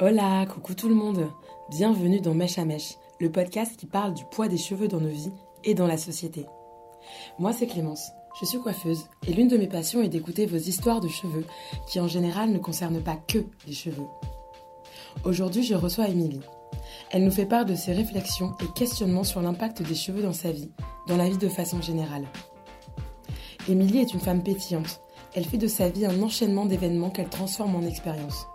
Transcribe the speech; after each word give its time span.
Hola, 0.00 0.44
coucou 0.46 0.74
tout 0.74 0.88
le 0.88 0.94
monde. 0.96 1.30
Bienvenue 1.70 2.20
dans 2.20 2.34
Mèche 2.34 2.58
à 2.58 2.64
Mèche, 2.64 2.96
le 3.20 3.30
podcast 3.30 3.76
qui 3.76 3.86
parle 3.86 4.12
du 4.12 4.24
poids 4.24 4.48
des 4.48 4.58
cheveux 4.58 4.88
dans 4.88 5.00
nos 5.00 5.08
vies 5.08 5.30
et 5.62 5.74
dans 5.74 5.86
la 5.86 5.96
société. 5.96 6.46
Moi, 7.38 7.52
c'est 7.52 7.68
Clémence. 7.68 8.10
Je 8.40 8.44
suis 8.44 8.58
coiffeuse 8.58 9.04
et 9.28 9.32
l'une 9.32 9.46
de 9.46 9.56
mes 9.56 9.68
passions 9.68 10.02
est 10.02 10.08
d'écouter 10.08 10.46
vos 10.46 10.56
histoires 10.56 11.00
de 11.00 11.06
cheveux 11.06 11.46
qui 11.86 12.00
en 12.00 12.08
général 12.08 12.50
ne 12.50 12.58
concernent 12.58 13.04
pas 13.04 13.14
que 13.14 13.46
les 13.68 13.72
cheveux. 13.72 14.08
Aujourd'hui, 15.24 15.62
je 15.62 15.76
reçois 15.76 16.08
Émilie. 16.08 16.42
Elle 17.12 17.22
nous 17.22 17.30
fait 17.30 17.46
part 17.46 17.64
de 17.64 17.76
ses 17.76 17.92
réflexions 17.92 18.56
et 18.60 18.72
questionnements 18.76 19.22
sur 19.22 19.42
l'impact 19.42 19.80
des 19.82 19.94
cheveux 19.94 20.22
dans 20.22 20.32
sa 20.32 20.50
vie, 20.50 20.72
dans 21.06 21.16
la 21.16 21.28
vie 21.28 21.38
de 21.38 21.48
façon 21.48 21.80
générale. 21.80 22.26
Émilie 23.68 24.00
est 24.00 24.12
une 24.12 24.18
femme 24.18 24.42
pétillante. 24.42 25.02
Elle 25.34 25.44
fait 25.44 25.56
de 25.56 25.68
sa 25.68 25.88
vie 25.88 26.04
un 26.04 26.20
enchaînement 26.20 26.66
d'événements 26.66 27.10
qu'elle 27.10 27.28
transforme 27.28 27.76
en 27.76 27.82
expérience. 27.82 28.48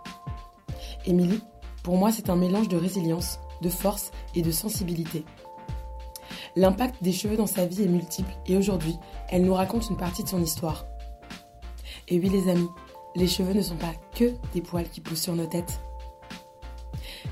Émilie, 1.06 1.42
pour 1.82 1.96
moi, 1.96 2.12
c'est 2.12 2.30
un 2.30 2.36
mélange 2.36 2.68
de 2.68 2.76
résilience, 2.76 3.40
de 3.62 3.68
force 3.68 4.10
et 4.34 4.42
de 4.42 4.50
sensibilité. 4.50 5.24
L'impact 6.56 7.02
des 7.02 7.12
cheveux 7.12 7.36
dans 7.36 7.46
sa 7.46 7.66
vie 7.66 7.84
est 7.84 7.88
multiple 7.88 8.32
et 8.46 8.56
aujourd'hui, 8.56 8.96
elle 9.28 9.44
nous 9.44 9.54
raconte 9.54 9.88
une 9.88 9.96
partie 9.96 10.24
de 10.24 10.28
son 10.28 10.42
histoire. 10.42 10.86
Et 12.08 12.18
oui 12.18 12.28
les 12.28 12.50
amis, 12.50 12.68
les 13.14 13.28
cheveux 13.28 13.54
ne 13.54 13.62
sont 13.62 13.76
pas 13.76 13.92
que 14.14 14.32
des 14.52 14.60
poils 14.60 14.88
qui 14.88 15.00
poussent 15.00 15.22
sur 15.22 15.36
nos 15.36 15.46
têtes. 15.46 15.80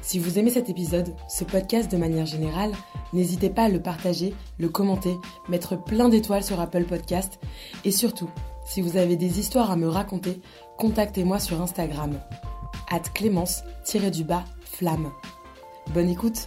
Si 0.02 0.18
vous 0.18 0.38
aimez 0.38 0.50
cet 0.50 0.70
épisode, 0.70 1.14
ce 1.28 1.45
podcast 1.45 1.90
de 1.90 1.96
manière 1.96 2.26
générale, 2.26 2.73
n'hésitez 3.12 3.50
pas 3.50 3.64
à 3.64 3.68
le 3.68 3.82
partager, 3.82 4.34
le 4.59 4.68
commenter, 4.68 5.16
mettre 5.48 5.76
plein 5.76 6.09
d'étoiles 6.09 6.45
sur 6.45 6.60
Apple 6.60 6.84
Podcast 6.84 7.38
et 7.84 7.90
surtout, 7.90 8.30
si 8.64 8.80
vous 8.80 8.96
avez 8.96 9.16
des 9.16 9.40
histoires 9.40 9.70
à 9.70 9.76
me 9.76 9.88
raconter, 9.88 10.40
contactez-moi 10.78 11.40
sur 11.40 11.60
Instagram 11.60 12.18
at 12.91 13.01
clémence-du-bas 13.15 14.45
flamme. 14.65 15.10
Bonne 15.95 16.09
écoute 16.09 16.46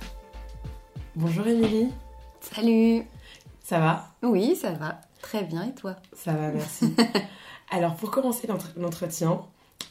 Bonjour 1.16 1.48
Émilie 1.48 1.90
Salut 2.40 3.04
Ça 3.64 3.80
va? 3.80 4.10
Oui, 4.24 4.56
ça 4.56 4.72
va. 4.72 5.02
Très 5.22 5.44
bien, 5.44 5.64
et 5.64 5.74
toi? 5.74 5.96
Ça 6.14 6.34
va, 6.34 6.52
merci. 6.52 6.94
Alors 7.72 7.96
pour 7.96 8.12
commencer 8.12 8.48
l'entretien 8.76 9.42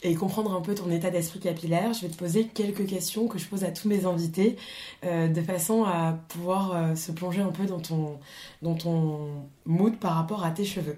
et 0.03 0.15
comprendre 0.15 0.53
un 0.53 0.61
peu 0.61 0.75
ton 0.75 0.89
état 0.89 1.09
d'esprit 1.09 1.39
capillaire, 1.39 1.93
je 1.93 2.01
vais 2.01 2.09
te 2.09 2.17
poser 2.17 2.47
quelques 2.47 2.87
questions 2.87 3.27
que 3.27 3.37
je 3.37 3.47
pose 3.47 3.63
à 3.63 3.71
tous 3.71 3.87
mes 3.87 4.05
invités 4.05 4.57
euh, 5.05 5.27
de 5.27 5.41
façon 5.41 5.83
à 5.83 6.17
pouvoir 6.29 6.73
euh, 6.73 6.95
se 6.95 7.11
plonger 7.11 7.41
un 7.41 7.51
peu 7.51 7.65
dans 7.65 7.79
ton, 7.79 8.19
dans 8.61 8.75
ton 8.75 9.29
mood 9.65 9.97
par 9.97 10.15
rapport 10.15 10.43
à 10.43 10.51
tes 10.51 10.65
cheveux. 10.65 10.97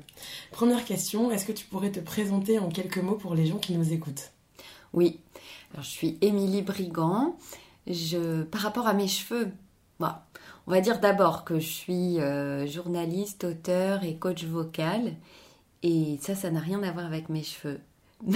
Première 0.52 0.86
question, 0.86 1.32
est-ce 1.32 1.46
que 1.46 1.52
tu 1.52 1.66
pourrais 1.66 1.92
te 1.92 2.00
présenter 2.00 2.60
en 2.60 2.70
quelques 2.70 2.98
mots 2.98 3.16
pour 3.16 3.36
les 3.36 3.46
gens 3.46 3.58
qui 3.58 3.74
nous 3.74 3.94
écoutent? 3.94 4.33
Oui, 4.94 5.20
alors, 5.74 5.84
je 5.84 5.90
suis 5.90 6.18
Émilie 6.22 6.62
Brigand. 6.62 7.36
Par 8.52 8.62
rapport 8.62 8.88
à 8.88 8.94
mes 8.94 9.08
cheveux, 9.08 9.52
bah, 10.00 10.26
on 10.68 10.72
va 10.72 10.82
dire 10.82 11.00
d'abord 11.00 11.44
que 11.44 11.60
je 11.60 11.68
suis 11.68 12.20
euh, 12.20 12.68
journaliste, 12.68 13.44
auteur 13.44 14.04
et 14.04 14.16
coach 14.16 14.44
vocal. 14.46 15.14
Et 15.82 16.18
ça, 16.22 16.36
ça 16.36 16.52
n'a 16.52 16.60
rien 16.60 16.82
à 16.84 16.92
voir 16.92 17.06
avec 17.06 17.30
mes 17.30 17.44
cheveux. 17.44 17.80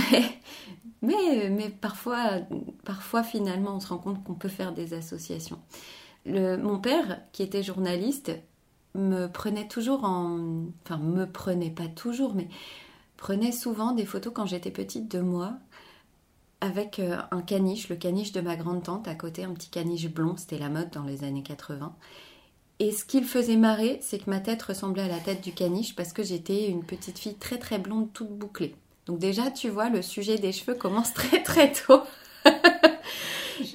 Mais, 1.04 1.48
mais, 1.52 1.70
parfois, 1.70 2.40
parfois, 2.84 3.22
finalement, 3.22 3.76
on 3.76 3.80
se 3.80 3.88
rend 3.88 4.00
compte 4.00 4.24
qu'on 4.24 4.34
peut 4.34 4.50
faire 4.50 4.74
des 4.74 4.96
associations. 4.96 5.60
Mon 6.26 6.80
père, 6.80 7.22
qui 7.32 7.44
était 7.44 7.62
journaliste, 7.62 8.32
me 8.96 9.28
prenait 9.28 9.68
toujours 9.68 10.04
en... 10.04 10.66
Enfin, 10.84 10.98
me 10.98 11.26
prenait 11.26 11.70
pas 11.70 11.88
toujours, 11.88 12.34
mais 12.34 12.50
prenait 13.16 13.52
souvent 13.52 13.92
des 13.92 14.06
photos 14.06 14.34
quand 14.34 14.48
j'étais 14.48 14.72
petite 14.72 15.10
de 15.10 15.20
moi 15.20 15.54
avec 16.62 17.00
euh, 17.00 17.18
un 17.32 17.42
caniche, 17.42 17.90
le 17.90 17.96
caniche 17.96 18.32
de 18.32 18.42
ma 18.42 18.56
grande-tante 18.56 19.08
à 19.08 19.16
côté, 19.16 19.44
un 19.44 19.54
petit 19.54 19.70
caniche 19.70 20.08
blond, 20.10 20.36
c'était 20.38 20.58
la 20.58 20.70
mode 20.70 20.90
dans 20.92 21.04
les 21.04 21.24
années 21.24 21.44
80. 21.44 21.96
Et 22.80 22.92
ce 22.92 23.06
qui 23.06 23.20
le 23.20 23.26
faisait 23.26 23.56
marrer, 23.56 24.00
c'est 24.02 24.20
que 24.20 24.30
ma 24.30 24.40
tête 24.40 24.62
ressemblait 24.62 25.04
à 25.04 25.08
la 25.08 25.20
tête 25.20 25.42
du 25.42 25.52
caniche 25.52 25.96
parce 25.96 26.14
que 26.14 26.24
j'étais 26.24 26.68
une 26.68 26.84
petite 26.84 27.18
fille 27.18 27.36
très 27.36 27.58
très 27.58 27.80
blonde, 27.80 28.14
toute 28.14 28.30
bouclée. 28.30 28.76
Donc 29.08 29.20
déjà, 29.20 29.50
tu 29.50 29.70
vois, 29.70 29.90
le 29.90 30.02
sujet 30.02 30.38
des 30.38 30.52
cheveux 30.52 30.76
commence 30.76 31.14
très 31.16 31.42
très 31.42 31.72
tôt. 31.72 32.02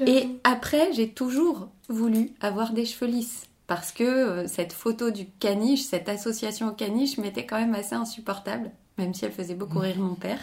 Et 0.06 0.28
après, 0.44 0.92
j'ai 0.92 1.08
toujours 1.08 1.68
voulu 1.88 2.30
avoir 2.40 2.72
des 2.72 2.84
cheveux 2.84 3.10
lisses 3.10 3.48
parce 3.66 3.92
que 3.92 4.04
euh, 4.04 4.46
cette 4.46 4.72
photo 4.72 5.10
du 5.10 5.26
caniche, 5.40 5.82
cette 5.82 6.08
association 6.08 6.68
au 6.68 6.72
caniche 6.72 7.18
m'était 7.18 7.46
quand 7.46 7.58
même 7.58 7.74
assez 7.74 7.94
insupportable, 7.94 8.70
même 8.98 9.14
si 9.14 9.24
elle 9.24 9.32
faisait 9.32 9.54
beaucoup 9.54 9.78
rire 9.78 9.98
mon 9.98 10.14
père. 10.14 10.38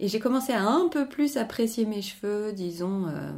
Et 0.00 0.08
j'ai 0.08 0.20
commencé 0.20 0.52
à 0.52 0.62
un 0.62 0.88
peu 0.88 1.08
plus 1.08 1.36
apprécier 1.36 1.84
mes 1.84 2.02
cheveux, 2.02 2.52
disons, 2.52 3.06
euh, 3.08 3.32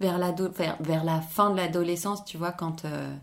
vers, 0.00 0.18
la 0.18 0.34
vers, 0.80 1.04
la 1.04 1.20
fin 1.20 1.50
de 1.50 1.56
l'adolescence, 1.56 2.24
tu 2.24 2.38
vois, 2.38 2.52
quand, 2.52 2.84
euh, 2.84 3.14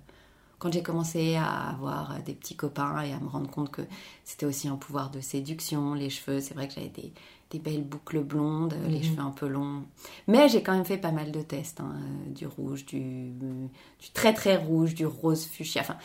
quand 0.59 0.71
j'ai 0.71 0.83
commencé 0.83 1.35
à 1.35 1.69
avoir 1.69 2.21
des 2.23 2.33
petits 2.33 2.55
copains 2.55 3.01
et 3.01 3.11
à 3.11 3.19
me 3.19 3.27
rendre 3.27 3.49
compte 3.49 3.71
que 3.71 3.81
c'était 4.23 4.45
aussi 4.45 4.67
un 4.67 4.75
pouvoir 4.75 5.09
de 5.09 5.19
séduction, 5.19 5.93
les 5.95 6.09
cheveux. 6.11 6.41
C'est 6.41 6.53
vrai 6.53 6.67
que 6.67 6.75
j'avais 6.75 6.89
des, 6.89 7.11
des, 7.49 7.59
belles 7.59 7.83
boucles 7.83 8.23
blondes, 8.23 8.75
les 8.87 8.97
mhm. 8.97 9.03
cheveux 9.03 9.21
un 9.21 9.31
peu 9.31 9.47
longs. 9.47 9.83
Mais 10.27 10.47
j'ai 10.47 10.61
quand 10.61 10.73
même 10.73 10.85
fait 10.85 10.97
pas 10.97 11.11
mal 11.11 11.31
de 11.31 11.41
tests, 11.41 11.79
hein, 11.79 11.95
du 12.27 12.45
rouge, 12.45 12.85
du, 12.85 13.31
du 13.31 14.11
très 14.13 14.33
très 14.33 14.57
rouge, 14.57 14.93
du 14.93 15.07
rose 15.07 15.45
fuchsia. 15.45 15.81
Enfin, 15.81 15.97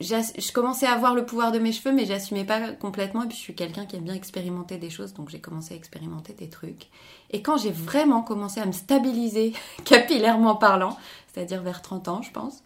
je 0.00 0.52
commençais 0.52 0.86
à 0.86 0.92
avoir 0.92 1.14
le 1.14 1.24
pouvoir 1.26 1.52
de 1.52 1.58
mes 1.58 1.72
cheveux, 1.72 1.94
mais 1.94 2.06
j'assumais 2.06 2.44
pas 2.44 2.72
complètement. 2.72 3.24
Et 3.24 3.26
puis 3.26 3.36
je 3.36 3.42
suis 3.42 3.54
quelqu'un 3.54 3.86
qui 3.86 3.96
aime 3.96 4.04
bien 4.04 4.14
expérimenter 4.14 4.78
des 4.78 4.90
choses, 4.90 5.14
donc 5.14 5.28
j'ai 5.28 5.40
commencé 5.40 5.74
à 5.74 5.76
expérimenter 5.76 6.32
des 6.32 6.48
trucs. 6.48 6.88
Et 7.30 7.42
quand 7.42 7.56
j'ai 7.56 7.70
vraiment 7.70 8.22
commencé 8.22 8.60
à 8.60 8.66
me 8.66 8.72
stabiliser, 8.72 9.52
capillairement 9.84 10.56
parlant, 10.56 10.96
c'est-à-dire 11.32 11.62
vers 11.62 11.82
30 11.82 12.08
ans, 12.08 12.22
je 12.22 12.30
pense, 12.30 12.62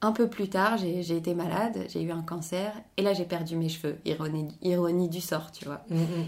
un 0.00 0.12
peu 0.12 0.28
plus 0.28 0.48
tard, 0.48 0.76
j'ai 0.78 1.16
été 1.16 1.34
malade, 1.34 1.86
j'ai 1.88 2.02
eu 2.02 2.12
un 2.12 2.22
cancer, 2.22 2.72
et 2.96 3.02
là 3.02 3.14
j'ai 3.14 3.24
perdu 3.24 3.56
mes 3.56 3.68
cheveux. 3.68 3.98
Ironie, 4.04 4.56
ironie 4.62 5.08
du 5.08 5.20
sort, 5.20 5.50
tu 5.50 5.64
vois. 5.64 5.82
Mm-hmm. 5.90 6.26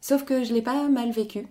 Sauf 0.00 0.24
que 0.24 0.44
je 0.44 0.54
l'ai 0.54 0.62
pas 0.62 0.88
mal 0.88 1.10
vécu. 1.10 1.46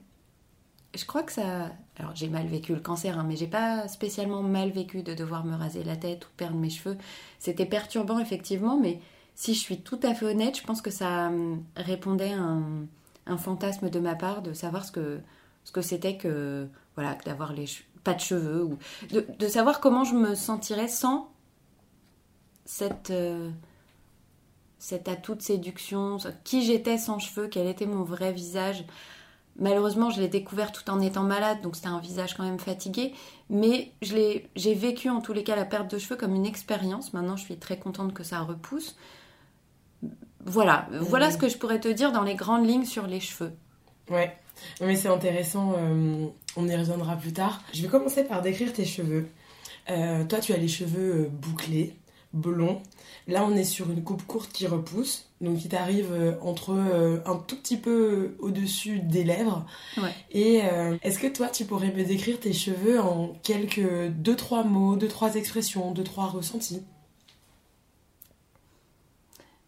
Je 0.96 1.06
crois 1.06 1.22
que 1.22 1.32
ça, 1.32 1.72
alors 1.98 2.16
j'ai 2.16 2.30
mal 2.30 2.48
vécu 2.48 2.74
le 2.74 2.80
cancer, 2.80 3.20
hein, 3.20 3.26
mais 3.28 3.36
j'ai 3.36 3.48
pas 3.48 3.88
spécialement 3.88 4.42
mal 4.42 4.72
vécu 4.72 5.04
de 5.04 5.14
devoir 5.14 5.46
me 5.46 5.56
raser 5.56 5.84
la 5.84 5.96
tête 5.96 6.26
ou 6.26 6.30
perdre 6.36 6.58
mes 6.58 6.70
cheveux. 6.70 6.98
C'était 7.38 7.66
perturbant 7.66 8.18
effectivement, 8.20 8.80
mais 8.80 9.00
si 9.36 9.54
je 9.54 9.60
suis 9.60 9.82
tout 9.82 10.00
à 10.04 10.16
fait 10.16 10.26
honnête, 10.26 10.58
je 10.58 10.64
pense 10.64 10.82
que 10.82 10.90
ça 10.90 11.28
hum, 11.28 11.64
répondait 11.76 12.34
à 12.34 12.42
un, 12.42 13.38
fantasme 13.38 13.92
de 13.92 14.00
ma 14.00 14.16
part 14.16 14.42
de 14.42 14.54
savoir 14.54 14.84
ce 14.84 14.92
que 14.92 15.20
ce 15.64 15.72
que 15.72 15.82
c'était 15.82 16.18
que 16.18 16.68
voilà 16.96 17.16
d'avoir 17.26 17.54
les 17.54 17.66
pas 18.04 18.16
de 18.16 18.20
cheveux 18.20 18.64
ou 18.64 18.78
de, 19.12 19.48
savoir 19.48 19.80
comment 19.80 20.04
je 20.04 20.16
me 20.16 20.34
sentirais 20.34 20.88
sans 20.88 21.30
cette 22.66 23.12
euh, 23.12 23.52
cet 24.80 25.10
atout 25.10 25.36
de 25.36 25.42
séduction, 25.42 26.18
qui 26.44 26.64
j'étais 26.64 26.98
sans 26.98 27.20
cheveux, 27.20 27.48
quel 27.48 27.68
était 27.68 27.86
mon 27.86 28.04
vrai 28.04 28.32
visage. 28.32 28.86
Malheureusement, 29.59 30.09
je 30.09 30.22
l'ai 30.22 30.28
découvert 30.28 30.72
tout 30.72 30.90
en 30.90 31.02
étant 31.02 31.24
malade, 31.24 31.62
donc 31.62 31.75
c'était 31.75 31.88
un 31.88 32.00
visage 32.00 32.36
quand 32.36 32.44
même 32.44 32.59
fatigué. 32.59 33.14
Mais 33.50 33.92
j'ai 34.02 34.74
vécu 34.74 35.09
en 35.09 35.22
tous 35.22 35.34
les 35.34 35.44
cas 35.44 35.56
la 35.56 35.66
perte 35.66 35.92
de 35.92 35.97
cheveux 35.97 36.16
comme 36.16 36.34
une 36.36 36.46
expérience. 36.46 37.14
Maintenant, 37.14 37.36
je 37.36 37.44
suis 37.44 37.58
très 37.58 37.78
contente 37.78 38.14
que 38.14 38.24
ça 38.24 38.40
repousse. 38.42 38.96
Voilà, 40.46 40.88
voilà 41.02 41.31
ce 41.31 41.38
que 41.38 41.50
je 41.50 41.58
pourrais 41.58 41.80
te 41.80 41.90
dire 41.90 42.12
dans 42.14 42.24
les 42.24 42.36
grandes 42.36 42.66
lignes 42.66 42.86
sur 42.86 43.06
les 43.06 43.19
cheveux. 43.19 43.52
Ouais, 44.09 44.36
mais 44.81 44.96
c'est 44.96 45.09
intéressant, 45.09 45.75
euh, 45.78 46.28
on 46.56 46.68
y 46.68 46.75
reviendra 46.75 47.16
plus 47.16 47.34
tard. 47.34 47.62
Je 47.74 47.81
vais 47.81 47.88
commencer 47.88 48.24
par 48.24 48.42
décrire 48.42 48.74
tes 48.74 48.86
cheveux. 48.86 49.28
Euh, 49.90 50.24
toi, 50.25 50.40
tu 50.40 50.53
as 50.53 50.58
les 50.58 50.68
cheveux 50.68 51.16
euh, 51.16 51.30
bouclés, 51.30 51.96
blonds. 52.34 52.82
Là, 53.28 53.44
on 53.46 53.56
est 53.56 53.64
sur 53.64 53.90
une 53.92 54.04
coupe 54.04 54.26
courte 54.26 54.52
qui 54.52 54.68
repousse, 54.68 55.30
donc 55.42 55.58
qui 55.60 55.70
t'arrive 55.70 56.12
euh, 56.12 56.34
entre 56.42 56.72
euh, 56.72 57.20
un 57.26 57.38
tout 57.38 57.56
petit 57.56 57.78
peu 57.78 58.36
au-dessus 58.40 59.00
des 59.00 59.24
lèvres. 59.24 59.66
Et 60.32 60.62
euh, 60.64 60.98
est-ce 61.02 61.20
que 61.20 61.28
toi, 61.28 61.48
tu 61.48 61.66
pourrais 61.66 61.92
me 61.92 62.04
décrire 62.04 62.40
tes 62.40 62.54
cheveux 62.54 63.00
en 63.00 63.36
quelques 63.44 64.10
deux 64.10 64.36
trois 64.36 64.64
mots, 64.64 64.96
deux 64.96 65.08
trois 65.08 65.36
expressions, 65.36 65.92
deux 65.92 66.04
trois 66.04 66.28
ressentis? 66.28 66.84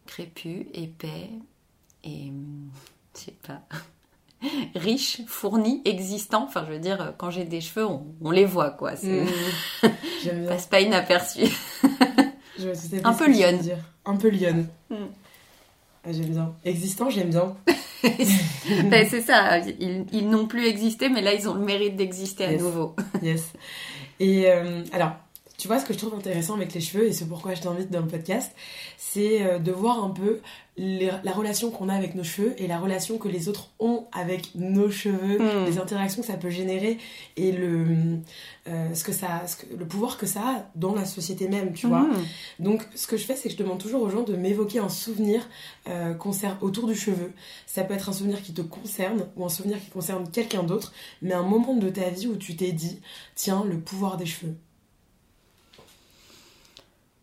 Crépus, 0.06 0.66
épais 0.74 1.30
et 2.04 2.32
je 3.16 3.20
sais 3.20 3.36
pas 3.46 3.62
riche, 4.76 5.22
fourni, 5.28 5.82
existant. 5.86 6.46
Enfin, 6.46 6.66
je 6.68 6.74
veux 6.74 6.80
dire, 6.80 7.14
quand 7.18 7.30
j'ai 7.30 7.46
des 7.46 7.62
cheveux, 7.62 7.86
on, 7.86 8.32
les 8.32 8.46
voit, 8.46 8.72
quoi. 8.72 8.96
C'est 8.96 9.24
mmh. 9.84 10.48
passe 10.48 10.66
pas 10.66 10.82
inaperçu. 10.82 11.44
un 13.04 13.14
peu 13.14 13.32
lionne. 13.32 13.60
Un 14.06 14.16
peu 14.16 14.30
lionne. 14.30 14.68
j'aime 16.10 16.26
bien. 16.26 16.54
Existant, 16.66 17.10
j'aime 17.10 17.30
bien. 17.30 17.56
ben, 18.04 19.08
c'est 19.10 19.22
ça, 19.22 19.60
ils, 19.60 20.28
n'ont 20.30 20.48
plus 20.48 20.66
existé, 20.66 21.10
mais 21.10 21.22
là 21.22 21.34
ils 21.34 21.48
ont 21.48 21.54
le 21.54 21.62
mérite 21.62 21.96
d'exister 21.96 22.46
à 22.46 22.58
nouveau. 22.58 22.96
yes. 23.22 23.54
Et 24.20 24.50
euh, 24.52 24.84
alors, 24.92 25.14
tu 25.62 25.68
vois, 25.68 25.78
ce 25.78 25.86
que 25.86 25.94
je 25.94 26.00
trouve 26.00 26.16
intéressant 26.16 26.56
avec 26.56 26.74
les 26.74 26.82
cheveux, 26.82 27.06
et 27.06 27.14
c'est 27.14 27.28
pourquoi 27.28 27.54
je 27.54 27.62
t'invite 27.62 27.92
dans 27.92 28.00
le 28.00 28.08
podcast, 28.08 28.52
c'est 28.98 29.44
euh, 29.44 29.60
de 29.60 29.72
voir 29.72 30.04
un 30.04 30.10
peu 30.10 30.40
la 30.76 31.32
relation 31.34 31.70
qu'on 31.70 31.88
a 31.88 31.94
avec 31.94 32.16
nos 32.16 32.24
cheveux 32.24 32.56
et 32.58 32.66
la 32.66 32.80
relation 32.80 33.20
que 33.20 33.28
les 33.28 33.48
autres 33.48 33.70
ont 33.80 34.08
avec 34.12 34.56
nos 34.56 34.90
cheveux, 34.90 35.38
hmm. 35.38 35.66
les 35.68 35.78
interactions 35.78 36.24
que 36.24 36.28
ça 36.28 36.38
peut 36.38 36.50
générer 36.50 36.98
et 37.38 37.52
le, 37.52 37.86
euh, 38.68 38.92
ce 38.96 39.04
que 39.04 39.12
ça, 39.12 39.44
le 39.78 39.86
pouvoir 39.86 40.18
que 40.18 40.26
ça 40.26 40.42
a 40.42 40.66
dans 40.74 40.96
la 40.96 41.06
société 41.06 41.48
même, 41.48 41.74
tu 41.74 41.86
vois. 41.86 42.06
Hmm. 42.06 42.24
Donc, 42.58 42.88
ce 42.96 43.06
que 43.06 43.16
je 43.16 43.26
fais, 43.26 43.36
c'est 43.36 43.50
que 43.50 43.54
je 43.54 43.60
demande 43.60 43.78
toujours 43.78 44.02
aux 44.02 44.10
gens 44.10 44.24
de 44.24 44.36
m'évoquer 44.36 44.80
un 44.80 44.90
souvenir 44.90 45.48
euh, 45.90 46.16
autour 46.62 46.88
du 46.88 46.96
cheveu. 46.96 47.34
Ça 47.68 47.84
peut 47.84 47.94
être 47.94 48.10
un 48.10 48.14
souvenir 48.14 48.42
qui 48.42 48.56
te 48.56 48.64
concerne 48.64 49.28
ou 49.36 49.46
un 49.46 49.50
souvenir 49.50 49.80
qui 49.80 49.92
concerne 49.92 50.28
quelqu'un 50.28 50.64
d'autre, 50.64 50.92
mais 51.22 51.36
un 51.36 51.44
moment 51.44 51.76
de 51.76 51.90
ta 51.90 52.10
vie 52.10 52.26
où 52.26 52.36
tu 52.36 52.56
t'es 52.56 52.72
dit, 52.72 53.00
tiens, 53.36 53.64
le 53.64 53.78
pouvoir 53.78 54.18
des 54.18 54.26
cheveux. 54.26 54.56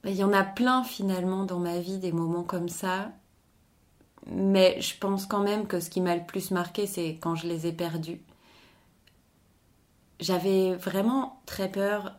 Il 0.04 0.14
y 0.14 0.24
en 0.24 0.32
a 0.32 0.44
plein 0.44 0.84
finalement 0.84 1.44
dans 1.44 1.58
ma 1.58 1.78
vie, 1.80 1.98
des 1.98 2.12
moments 2.12 2.44
comme 2.44 2.68
ça. 2.68 3.12
Mais 4.26 4.80
je 4.80 4.96
pense 4.98 5.26
quand 5.26 5.42
même 5.42 5.66
que 5.66 5.80
ce 5.80 5.90
qui 5.90 6.00
m'a 6.00 6.16
le 6.16 6.24
plus 6.24 6.50
marqué, 6.50 6.86
c'est 6.86 7.18
quand 7.20 7.34
je 7.34 7.46
les 7.46 7.66
ai 7.66 7.72
perdus. 7.72 8.20
J'avais 10.20 10.74
vraiment 10.74 11.40
très 11.46 11.70
peur 11.70 12.14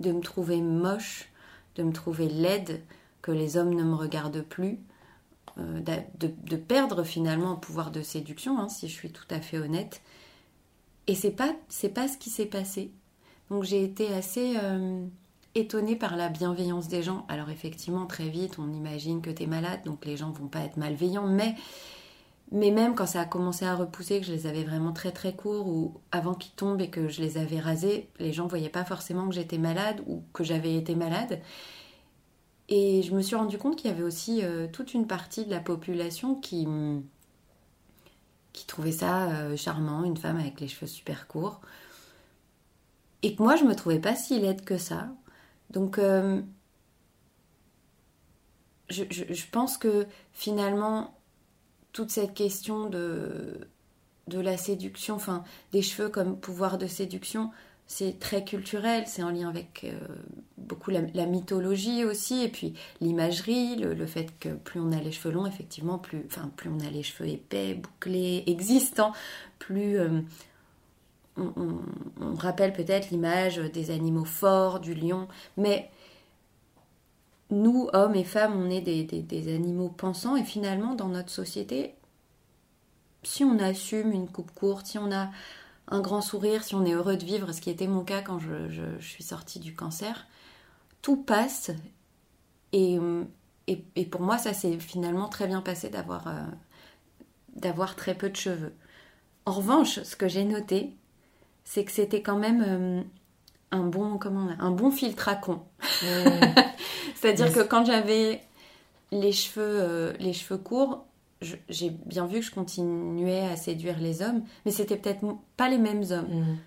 de 0.00 0.12
me 0.12 0.20
trouver 0.20 0.60
moche, 0.60 1.30
de 1.76 1.82
me 1.82 1.92
trouver 1.92 2.28
laide, 2.28 2.82
que 3.22 3.32
les 3.32 3.56
hommes 3.56 3.74
ne 3.74 3.82
me 3.82 3.94
regardent 3.94 4.42
plus, 4.42 4.78
euh, 5.58 5.80
de, 5.80 6.56
perdre 6.56 7.02
finalement 7.02 7.52
un 7.52 7.56
pouvoir 7.56 7.90
de 7.90 8.02
séduction, 8.02 8.58
hein, 8.58 8.68
si 8.68 8.88
je 8.88 8.92
suis 8.92 9.10
tout 9.10 9.26
à 9.30 9.40
fait 9.40 9.58
honnête. 9.58 10.02
Et 11.06 11.14
c'est 11.14 11.30
pas 11.30 11.54
pas 11.94 12.08
ce 12.08 12.18
qui 12.18 12.30
s'est 12.30 12.46
passé. 12.46 12.90
Donc 13.50 13.64
j'ai 13.64 13.82
été 13.82 14.12
assez 14.12 14.56
euh, 14.62 15.06
étonnée 15.56 15.96
par 15.96 16.16
la 16.16 16.28
bienveillance 16.28 16.88
des 16.88 17.02
gens. 17.02 17.24
Alors 17.28 17.50
effectivement, 17.50 18.06
très 18.06 18.28
vite, 18.28 18.58
on 18.58 18.72
imagine 18.72 19.22
que 19.22 19.30
tu 19.30 19.44
es 19.44 19.46
malade, 19.46 19.80
donc 19.84 20.04
les 20.04 20.16
gens 20.16 20.30
vont 20.30 20.48
pas 20.48 20.60
être 20.60 20.76
malveillants, 20.76 21.26
mais, 21.26 21.54
mais 22.52 22.70
même 22.70 22.94
quand 22.94 23.06
ça 23.06 23.22
a 23.22 23.24
commencé 23.24 23.64
à 23.64 23.74
repousser, 23.74 24.20
que 24.20 24.26
je 24.26 24.32
les 24.32 24.46
avais 24.46 24.64
vraiment 24.64 24.92
très 24.92 25.12
très 25.12 25.34
courts, 25.34 25.66
ou 25.66 25.94
avant 26.12 26.34
qu'ils 26.34 26.52
tombent 26.52 26.82
et 26.82 26.90
que 26.90 27.08
je 27.08 27.22
les 27.22 27.38
avais 27.38 27.58
rasés, 27.58 28.08
les 28.18 28.32
gens 28.32 28.46
voyaient 28.46 28.68
pas 28.68 28.84
forcément 28.84 29.28
que 29.28 29.34
j'étais 29.34 29.58
malade 29.58 30.02
ou 30.06 30.22
que 30.32 30.44
j'avais 30.44 30.76
été 30.76 30.94
malade. 30.94 31.40
Et 32.68 33.02
je 33.02 33.14
me 33.14 33.22
suis 33.22 33.36
rendu 33.36 33.58
compte 33.58 33.76
qu'il 33.76 33.90
y 33.90 33.94
avait 33.94 34.02
aussi 34.02 34.42
euh, 34.42 34.66
toute 34.72 34.92
une 34.92 35.06
partie 35.06 35.44
de 35.44 35.50
la 35.50 35.60
population 35.60 36.34
qui, 36.34 36.66
qui 38.52 38.66
trouvait 38.66 38.92
ça 38.92 39.30
euh, 39.30 39.56
charmant, 39.56 40.02
une 40.04 40.16
femme 40.16 40.36
avec 40.36 40.60
les 40.60 40.68
cheveux 40.68 40.88
super 40.88 41.28
courts. 41.28 41.60
Et 43.22 43.34
que 43.34 43.42
moi, 43.42 43.56
je 43.56 43.64
me 43.64 43.74
trouvais 43.74 44.00
pas 44.00 44.14
si 44.14 44.38
laide 44.40 44.64
que 44.64 44.78
ça. 44.78 45.08
Donc, 45.70 45.98
euh, 45.98 46.40
je, 48.88 49.50
pense 49.50 49.78
que 49.78 50.06
finalement, 50.32 51.18
toute 51.92 52.10
cette 52.10 52.34
question 52.34 52.88
de, 52.88 53.58
la 54.28 54.56
séduction, 54.56 55.14
enfin, 55.16 55.44
des 55.72 55.82
cheveux 55.82 56.08
comme 56.08 56.38
pouvoir 56.38 56.78
de 56.78 56.86
séduction, 56.86 57.50
c'est 57.88 58.18
très 58.18 58.44
culturel, 58.44 59.04
c'est 59.06 59.22
en 59.22 59.30
lien 59.30 59.48
avec 59.48 59.84
euh, 59.84 59.92
beaucoup 60.58 60.90
la, 60.90 61.26
mythologie 61.26 62.04
aussi, 62.04 62.42
et 62.42 62.48
puis 62.48 62.74
l'imagerie, 63.00 63.76
le, 63.76 64.06
fait 64.06 64.32
que 64.40 64.48
plus 64.48 64.80
on 64.80 64.90
a 64.92 65.00
les 65.00 65.12
cheveux 65.12 65.32
longs, 65.32 65.46
effectivement, 65.46 65.98
plus, 65.98 66.24
enfin, 66.26 66.50
plus 66.56 66.68
on 66.68 66.80
a 66.80 66.90
les 66.90 67.02
cheveux 67.02 67.28
épais, 67.28 67.74
bouclés, 67.74 68.44
existants, 68.48 69.12
plus 69.58 69.98
euh, 69.98 70.20
on, 71.36 72.34
rappelle 72.36 72.72
peut-être 72.72 73.10
l'image 73.10 73.56
des 73.56 73.90
animaux 73.90 74.24
forts, 74.24 74.80
du 74.80 74.94
lion, 74.94 75.28
mais 75.56 75.90
nous, 77.50 77.88
hommes 77.92 78.14
et 78.14 78.24
femmes, 78.24 78.56
on 78.56 78.70
est 78.70 78.80
des, 78.80 79.54
animaux 79.54 79.88
pensants 79.88 80.36
et 80.36 80.44
finalement, 80.44 80.94
dans 80.94 81.08
notre 81.08 81.30
société, 81.30 81.94
si 83.22 83.44
on 83.44 83.58
assume 83.58 84.12
une 84.12 84.28
coupe 84.28 84.52
courte, 84.52 84.86
si 84.86 84.98
on 84.98 85.12
a 85.12 85.30
un 85.88 86.00
grand 86.00 86.20
sourire, 86.20 86.64
si 86.64 86.74
on 86.74 86.84
est 86.84 86.92
heureux 86.92 87.16
de 87.16 87.24
vivre, 87.24 87.52
ce 87.52 87.60
qui 87.60 87.70
était 87.70 87.86
mon 87.86 88.04
cas 88.04 88.22
quand 88.22 88.38
je, 88.38 88.98
suis 89.00 89.22
sortie 89.22 89.60
du 89.60 89.74
cancer, 89.74 90.26
tout 91.02 91.16
passe. 91.16 91.70
Et, 92.72 92.98
pour 94.10 94.20
moi, 94.20 94.38
ça 94.38 94.52
s'est 94.52 94.78
finalement 94.78 95.28
très 95.28 95.46
bien 95.46 95.60
passé 95.60 95.90
euh, 95.94 96.44
d'avoir 97.54 97.96
très 97.96 98.14
peu 98.14 98.28
de 98.28 98.36
cheveux. 98.36 98.74
En 99.44 99.52
revanche, 99.52 100.02
ce 100.02 100.16
que 100.16 100.26
j'ai 100.26 100.44
noté, 100.44 100.96
c'est 101.66 101.84
que 101.84 101.90
c'était 101.90 102.22
quand 102.22 102.38
même 102.38 102.64
euh, 102.66 103.02
un 103.72 103.82
bon 103.82 104.18
comment 104.18 104.48
un 104.58 104.70
bon 104.70 104.90
filtre 104.90 105.28
à 105.28 105.34
con. 105.34 105.60
C'est-à-dire 107.16 107.52
que 107.52 107.60
quand 107.60 107.84
j'avais 107.84 108.40
les 109.10 109.32
cheveux 109.32 109.80
euh, 109.82 110.12
les 110.20 110.32
cheveux 110.32 110.58
courts, 110.58 111.04
j'ai 111.68 111.90
bien 111.90 112.26
vu 112.26 112.38
que 112.38 112.46
je 112.46 112.52
continuais 112.52 113.46
à 113.46 113.56
séduire 113.56 113.98
les 113.98 114.22
hommes, 114.22 114.42
mais 114.64 114.70
c'était 114.70 114.96
peut-être 114.96 115.26
pas 115.56 115.68
les 115.68 115.76
mêmes 115.76 116.04
hommes. 116.10 116.28
Mm. 116.28 116.58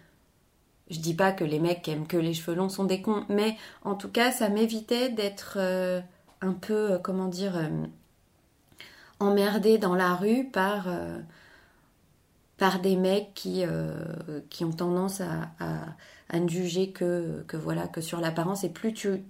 Je 0.92 1.00
dis 1.00 1.14
pas 1.14 1.32
que 1.32 1.46
les 1.46 1.60
mecs 1.60 1.82
qui 1.82 1.92
aiment 1.92 2.08
que 2.08 2.18
les 2.18 2.34
cheveux 2.34 2.56
longs 2.56 2.70
sont 2.70 2.84
des 2.84 3.02
cons, 3.02 3.24
mais 3.30 3.56
en 3.84 3.96
tout 3.96 4.10
cas, 4.10 4.32
ça 4.32 4.50
m'évitait 4.50 5.10
d'être 5.10 5.54
euh, 5.58 6.02
un 6.42 6.54
peu, 6.54 7.00
comment 7.02 7.28
dire, 7.28 7.54
emmerdée 9.20 9.78
dans 9.78 9.96
la 9.96 10.16
rue 10.16 10.46
par 10.46 10.88
par 12.60 12.82
des 12.82 12.98
mecs 12.98 13.34
qui, 13.34 13.64
euh, 13.66 14.42
qui 14.50 14.66
ont 14.66 14.74
tendance 14.74 15.22
à, 15.22 15.50
à, 16.30 16.40
ne 16.40 16.48
juger 16.48 16.92
que, 16.92 17.46
voilà, 17.54 17.88
que 17.88 18.02
sur 18.02 18.20
l'apparence. 18.20 18.64
Et 18.66 18.70
plus 18.70 18.94
tu, 18.94 19.24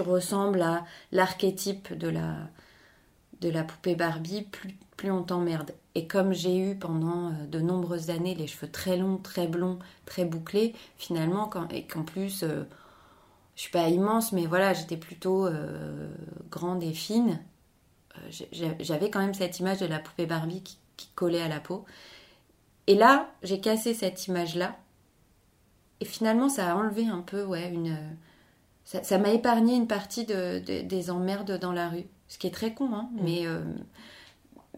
ressembles 0.00 0.60
à 0.60 0.84
l'archétype 1.12 1.96
de 1.96 2.08
la, 2.08 3.62
poupée 3.62 3.94
Barbie, 3.94 4.42
plus, 4.42 4.76
plus 4.96 5.10
on 5.10 5.22
t'emmerde. 5.22 5.72
Et 5.94 6.08
comme 6.08 6.32
j'ai 6.32 6.58
eu 6.58 6.76
pendant 6.76 7.28
euh, 7.28 7.46
de 7.46 7.60
nombreuses 7.60 8.10
années 8.10 8.34
les 8.34 8.48
cheveux 8.48 8.70
très 8.70 8.96
longs, 8.96 9.18
très 9.18 9.46
blonds, 9.46 9.78
très 10.04 10.24
bouclés, 10.24 10.74
finalement, 10.96 11.48
et 11.70 11.86
qu'en 11.86 12.02
plus, 12.02 12.42
euh, 12.42 12.64
je 13.54 13.62
suis 13.62 13.72
pas 13.72 13.88
immense, 13.88 14.32
mais 14.32 14.46
voilà, 14.46 14.74
j'étais 14.74 14.96
plutôt 14.96 15.48
grande 16.48 16.82
et 16.82 16.92
fine, 16.92 17.40
j'avais 18.52 19.10
quand 19.10 19.20
même 19.20 19.34
cette 19.34 19.58
image 19.58 19.80
de 19.80 19.86
la 19.86 19.98
poupée 19.98 20.26
Barbie 20.26 20.62
qui, 20.62 20.78
qui 20.96 21.08
collait 21.14 21.42
à 21.42 21.48
la 21.48 21.58
peau. 21.58 21.84
Et 22.88 22.94
là, 22.94 23.28
j'ai 23.42 23.60
cassé 23.60 23.92
cette 23.92 24.26
image-là. 24.28 24.74
Et 26.00 26.06
finalement, 26.06 26.48
ça 26.48 26.72
a 26.72 26.74
enlevé 26.74 27.06
un 27.06 27.20
peu, 27.20 27.44
ouais, 27.44 27.70
une. 27.70 27.96
Ça 28.84 29.18
m'a 29.18 29.28
épargné 29.28 29.76
une 29.76 29.86
partie 29.86 30.24
de, 30.24 30.58
des 30.58 31.10
emmerdes 31.10 31.58
dans 31.58 31.72
la 31.72 31.90
rue. 31.90 32.06
Ce 32.28 32.38
qui 32.38 32.46
est 32.46 32.50
très 32.50 32.72
con, 32.72 32.88
hein, 32.94 33.10
mm. 33.12 33.20
mais, 33.22 33.46
euh, 33.46 33.60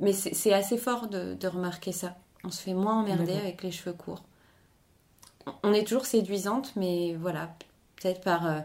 mais 0.01 0.13
c'est 0.13 0.53
assez 0.53 0.77
fort 0.77 1.07
de, 1.07 1.47
remarquer 1.47 1.93
ça. 1.93 2.17
On 2.43 2.51
se 2.51 2.61
fait 2.61 2.75
moins 2.75 3.01
emmerder 3.01 3.37
avec 3.37 3.63
les 3.63 3.71
cheveux 3.71 3.95
courts. 3.95 4.25
On 5.63 5.73
est 5.73 5.85
toujours 5.85 6.05
séduisante, 6.05 6.73
mais 6.75 7.15
voilà, 7.15 7.55
peut-être 7.97 8.23
par. 8.23 8.47
Euh, 8.47 8.61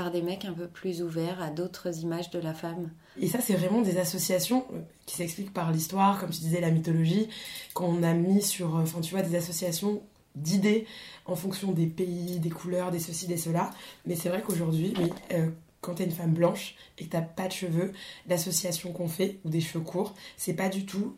par 0.00 0.10
des 0.10 0.22
mecs 0.22 0.46
un 0.46 0.54
peu 0.54 0.66
plus 0.66 1.02
ouverts 1.02 1.42
à 1.42 1.50
d'autres 1.50 1.98
images 1.98 2.30
de 2.30 2.38
la 2.38 2.54
femme. 2.54 2.90
Et 3.20 3.28
ça, 3.28 3.38
c'est 3.42 3.52
vraiment 3.52 3.82
des 3.82 3.98
associations 3.98 4.64
euh, 4.72 4.78
qui 5.04 5.14
s'expliquent 5.14 5.52
par 5.52 5.72
l'histoire, 5.72 6.18
comme 6.18 6.30
tu 6.30 6.40
disais, 6.40 6.58
la 6.58 6.70
mythologie, 6.70 7.28
qu'on 7.74 8.02
a 8.02 8.14
mis 8.14 8.40
sur, 8.40 8.76
euh, 8.76 8.80
enfin, 8.80 9.02
tu 9.02 9.10
vois, 9.10 9.20
des 9.20 9.36
associations 9.36 10.00
d'idées 10.36 10.86
en 11.26 11.36
fonction 11.36 11.72
des 11.72 11.84
pays, 11.84 12.38
des 12.38 12.48
couleurs, 12.48 12.90
des 12.90 12.98
ceci, 12.98 13.26
des 13.26 13.36
cela. 13.36 13.68
Mais 14.06 14.16
c'est 14.16 14.30
vrai 14.30 14.40
qu'aujourd'hui, 14.40 14.94
oui, 14.98 15.10
euh, 15.32 15.50
quand 15.82 15.96
t'es 15.96 16.04
une 16.04 16.12
femme 16.12 16.32
blanche 16.32 16.76
et 16.96 17.04
que 17.04 17.10
t'as 17.10 17.20
pas 17.20 17.48
de 17.48 17.52
cheveux, 17.52 17.92
l'association 18.26 18.94
qu'on 18.94 19.08
fait, 19.08 19.38
ou 19.44 19.50
des 19.50 19.60
cheveux 19.60 19.84
courts, 19.84 20.14
c'est 20.38 20.54
pas 20.54 20.70
du 20.70 20.86
tout, 20.86 21.14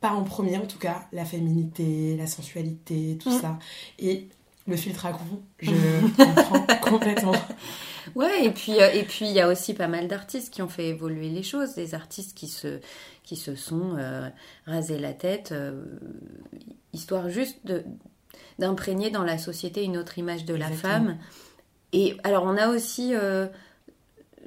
pas 0.00 0.10
en 0.10 0.24
premier 0.24 0.58
en 0.58 0.66
tout 0.66 0.78
cas, 0.78 1.06
la 1.12 1.24
féminité, 1.24 2.16
la 2.16 2.26
sensualité, 2.26 3.16
tout 3.20 3.30
mm. 3.30 3.40
ça. 3.40 3.58
Et 4.00 4.28
le 4.66 4.76
filtre 4.76 5.06
à 5.06 5.12
coup, 5.12 5.42
je 5.60 5.70
comprends 6.16 6.66
complètement. 6.80 7.34
Ouais, 8.14 8.44
et 8.44 8.50
puis 8.50 8.80
euh, 8.80 8.90
et 8.92 9.02
puis 9.02 9.26
il 9.26 9.32
y 9.32 9.40
a 9.40 9.48
aussi 9.48 9.74
pas 9.74 9.88
mal 9.88 10.08
d'artistes 10.08 10.52
qui 10.52 10.62
ont 10.62 10.68
fait 10.68 10.88
évoluer 10.88 11.28
les 11.28 11.42
choses, 11.42 11.74
des 11.74 11.94
artistes 11.94 12.36
qui 12.36 12.48
se 12.48 12.80
qui 13.22 13.36
se 13.36 13.54
sont 13.54 13.96
euh, 13.98 14.28
rasés 14.66 14.98
la 14.98 15.12
tête, 15.12 15.52
euh, 15.52 15.84
histoire 16.92 17.28
juste 17.28 17.60
d'imprégner 18.58 19.10
dans 19.10 19.24
la 19.24 19.38
société 19.38 19.84
une 19.84 19.96
autre 19.96 20.18
image 20.18 20.44
de 20.44 20.54
la 20.54 20.70
femme. 20.70 21.18
Et 21.92 22.16
alors 22.24 22.44
on 22.44 22.56
a 22.56 22.68
aussi 22.68 23.14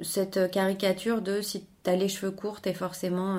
cette 0.02 0.50
caricature 0.50 1.22
de 1.22 1.40
si 1.40 1.64
t'as 1.82 1.96
les 1.96 2.08
cheveux 2.08 2.32
courts, 2.32 2.60
t'es 2.60 2.74
forcément 2.74 3.38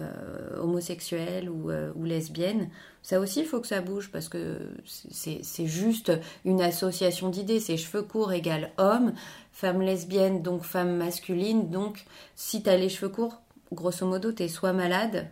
euh, 0.00 0.56
ou, 0.60 1.70
euh, 1.70 1.92
ou, 1.96 2.04
lesbienne. 2.04 2.68
Ça 3.08 3.20
aussi, 3.20 3.40
il 3.40 3.46
faut 3.46 3.58
que 3.58 3.66
ça 3.66 3.80
bouge 3.80 4.10
parce 4.12 4.28
que 4.28 4.58
c'est 4.84 5.66
juste 5.66 6.12
une 6.44 6.60
association 6.60 7.30
d'idées. 7.30 7.58
C'est 7.58 7.78
cheveux 7.78 8.02
courts 8.02 8.34
égale 8.34 8.70
homme, 8.76 9.14
femme 9.50 9.80
lesbienne 9.80 10.42
donc 10.42 10.62
femme 10.62 10.94
masculine. 10.94 11.70
Donc 11.70 12.04
si 12.36 12.62
tu 12.62 12.68
as 12.68 12.76
les 12.76 12.90
cheveux 12.90 13.08
courts, 13.08 13.40
grosso 13.72 14.04
modo, 14.04 14.30
tu 14.30 14.42
es 14.42 14.48
soit 14.48 14.74
malade, 14.74 15.26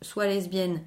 soit 0.00 0.28
lesbienne. 0.28 0.80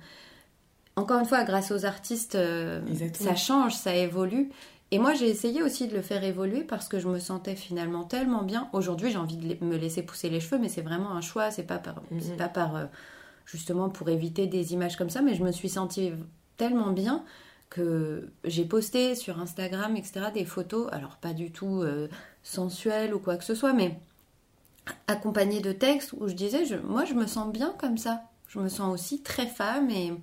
Encore 0.95 1.19
une 1.19 1.27
fois, 1.27 1.43
grâce 1.43 1.69
aux 1.69 1.85
artistes, 1.85 2.33
euh, 2.33 2.81
ça 3.13 3.35
change, 3.35 3.75
ça 3.75 3.93
évolue. 3.93 4.49
Et 4.89 4.97
moi, 4.97 5.13
j'ai 5.13 5.29
essayé 5.29 5.61
aussi 5.61 5.87
de 5.87 5.93
le 5.93 6.01
faire 6.01 6.23
évoluer 6.23 6.63
parce 6.63 6.87
que 6.87 6.97
je 6.97 7.07
me 7.07 7.19
sentais 7.19 7.55
finalement 7.55 8.05
tellement 8.05 8.41
bien. 8.41 8.69
Aujourd'hui, 8.73 9.11
j'ai 9.11 9.17
envie 9.17 9.37
de 9.37 9.63
me 9.63 9.77
laisser 9.77 10.01
pousser 10.01 10.31
les 10.31 10.39
cheveux, 10.39 10.57
mais 10.57 10.69
c'est 10.69 10.81
vraiment 10.81 11.11
un 11.11 11.21
choix. 11.21 11.51
C'est 11.51 11.61
pas 11.61 11.77
par, 11.77 12.01
c'est 12.19 12.37
pas 12.37 12.49
par 12.49 12.75
euh, 12.75 12.85
justement 13.47 13.89
pour 13.89 14.09
éviter 14.09 14.45
des 14.45 14.73
images 14.73 14.95
comme 14.95 15.09
ça, 15.09 15.23
mais 15.23 15.33
je 15.33 15.43
me 15.43 15.51
suis 15.51 15.69
sentie 15.69 16.11
tellement 16.57 16.91
bien 16.91 17.23
que 17.69 18.29
j'ai 18.43 18.65
posté 18.65 19.15
sur 19.15 19.39
Instagram, 19.39 19.95
etc., 19.95 20.27
des 20.33 20.45
photos, 20.45 20.87
alors 20.91 21.17
pas 21.17 21.33
du 21.33 21.51
tout 21.51 21.81
euh, 21.81 22.07
sensuelles 22.43 23.13
ou 23.15 23.19
quoi 23.19 23.37
que 23.37 23.43
ce 23.43 23.55
soit, 23.55 23.73
mais 23.73 23.97
accompagnées 25.07 25.61
de 25.61 25.71
textes 25.71 26.13
où 26.13 26.27
je 26.27 26.33
disais, 26.33 26.65
je, 26.65 26.75
moi, 26.75 27.03
je 27.03 27.13
me 27.15 27.25
sens 27.25 27.51
bien 27.51 27.73
comme 27.79 27.97
ça. 27.97 28.21
Je 28.47 28.59
me 28.59 28.69
sens 28.69 28.93
aussi 28.93 29.21
très 29.21 29.47
femme 29.47 29.89
et 29.89 30.13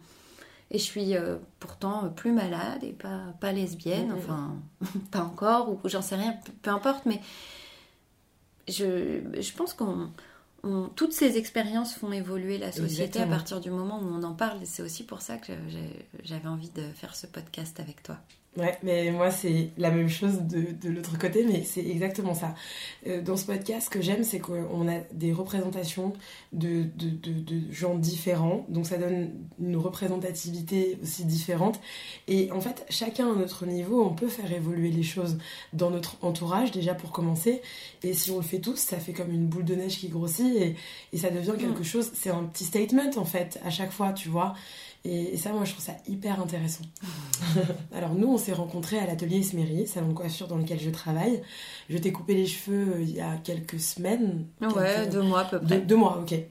et 0.70 0.78
je 0.78 0.82
suis 0.82 1.16
euh, 1.16 1.36
pourtant 1.60 2.08
plus 2.10 2.32
malade 2.32 2.82
et 2.82 2.92
pas, 2.92 3.20
pas 3.40 3.52
lesbienne, 3.52 4.12
enfin, 4.12 4.56
pas 5.10 5.20
encore, 5.20 5.70
ou 5.70 5.80
j'en 5.84 6.02
sais 6.02 6.16
rien, 6.16 6.36
peu, 6.62 6.70
importe, 6.70 7.06
mais 7.06 7.20
je, 8.68 9.20
je 9.38 9.52
pense 9.52 9.74
qu'on. 9.74 10.10
Toutes 10.96 11.12
ces 11.12 11.36
expériences 11.36 11.94
font 11.94 12.12
évoluer 12.12 12.58
la 12.58 12.72
société 12.72 13.20
à 13.20 13.26
partir 13.26 13.60
du 13.60 13.70
moment 13.70 14.00
où 14.00 14.06
on 14.06 14.22
en 14.22 14.34
parle. 14.34 14.60
C'est 14.64 14.82
aussi 14.82 15.04
pour 15.04 15.22
ça 15.22 15.36
que 15.36 15.52
j'avais 16.22 16.48
envie 16.48 16.70
de 16.70 16.82
faire 16.94 17.14
ce 17.14 17.26
podcast 17.26 17.80
avec 17.80 18.02
toi. 18.02 18.18
Ouais, 18.56 18.78
mais 18.84 19.10
moi 19.10 19.32
c'est 19.32 19.70
la 19.78 19.90
même 19.90 20.08
chose 20.08 20.42
de, 20.42 20.66
de 20.80 20.88
l'autre 20.88 21.18
côté, 21.18 21.44
mais 21.44 21.64
c'est 21.64 21.84
exactement 21.84 22.34
ça. 22.34 22.54
Euh, 23.08 23.20
dans 23.20 23.36
ce 23.36 23.46
podcast, 23.46 23.86
ce 23.86 23.90
que 23.90 24.00
j'aime, 24.00 24.22
c'est 24.22 24.38
qu'on 24.38 24.88
a 24.88 25.00
des 25.12 25.32
représentations 25.32 26.12
de, 26.52 26.84
de, 26.94 27.10
de, 27.10 27.72
gens 27.72 27.96
différents, 27.96 28.64
donc 28.68 28.86
ça 28.86 28.96
donne 28.96 29.30
une 29.60 29.76
représentativité 29.76 30.98
aussi 31.02 31.24
différente. 31.24 31.80
Et 32.28 32.52
en 32.52 32.60
fait, 32.60 32.86
chacun 32.90 33.32
à 33.32 33.34
notre 33.34 33.66
niveau, 33.66 34.04
on 34.04 34.14
peut 34.14 34.28
faire 34.28 34.52
évoluer 34.52 34.90
les 34.90 35.02
choses 35.02 35.36
dans 35.72 35.90
notre 35.90 36.16
entourage, 36.22 36.70
déjà 36.70 36.94
pour 36.94 37.10
commencer. 37.10 37.60
Et 38.04 38.14
si 38.14 38.30
on 38.30 38.36
le 38.36 38.42
fait 38.42 38.60
tous, 38.60 38.76
ça 38.76 38.98
fait 38.98 39.12
comme 39.12 39.32
une 39.32 39.46
boule 39.46 39.64
de 39.64 39.74
neige 39.74 39.98
qui 39.98 40.08
grossit 40.08 40.54
et, 40.56 40.76
et 41.12 41.18
ça 41.18 41.30
devient 41.30 41.54
quelque 41.58 41.80
mm. 41.80 41.84
chose, 41.84 42.12
c'est 42.14 42.30
un 42.30 42.44
petit 42.44 42.64
statement 42.64 43.10
en 43.16 43.24
fait, 43.24 43.58
à 43.64 43.70
chaque 43.70 43.90
fois, 43.90 44.12
tu 44.12 44.28
vois. 44.28 44.54
Et, 45.06 45.36
ça, 45.36 45.52
moi, 45.52 45.64
je 45.64 45.72
trouve 45.72 45.84
ça 45.84 45.96
hyper 46.08 46.40
intéressant. 46.40 46.84
Alors, 47.94 48.14
nous, 48.14 48.28
on 48.28 48.38
s'est 48.38 48.54
rencontrés 48.54 48.98
à 48.98 49.06
l'atelier 49.06 49.40
Esméry, 49.40 49.86
salon 49.86 50.08
de 50.08 50.12
coiffure 50.14 50.48
dans 50.48 50.56
lequel 50.56 50.80
je 50.80 50.88
travaille. 50.88 51.42
Je 51.90 51.98
t'ai 51.98 52.10
coupé 52.10 52.32
les 52.32 52.46
cheveux 52.46 52.94
euh, 52.94 53.02
il 53.02 53.10
y 53.10 53.20
a 53.20 53.36
quelques 53.36 53.80
semaines. 53.80 54.46
Ouais, 54.62 55.06
deux 55.06 55.20
mois 55.20 55.40
à 55.40 55.44
peu 55.44 55.60
près. 55.60 55.80
Deux, 55.82 55.96
mois, 55.96 56.20
ok. 56.22 56.32
Et, 56.32 56.46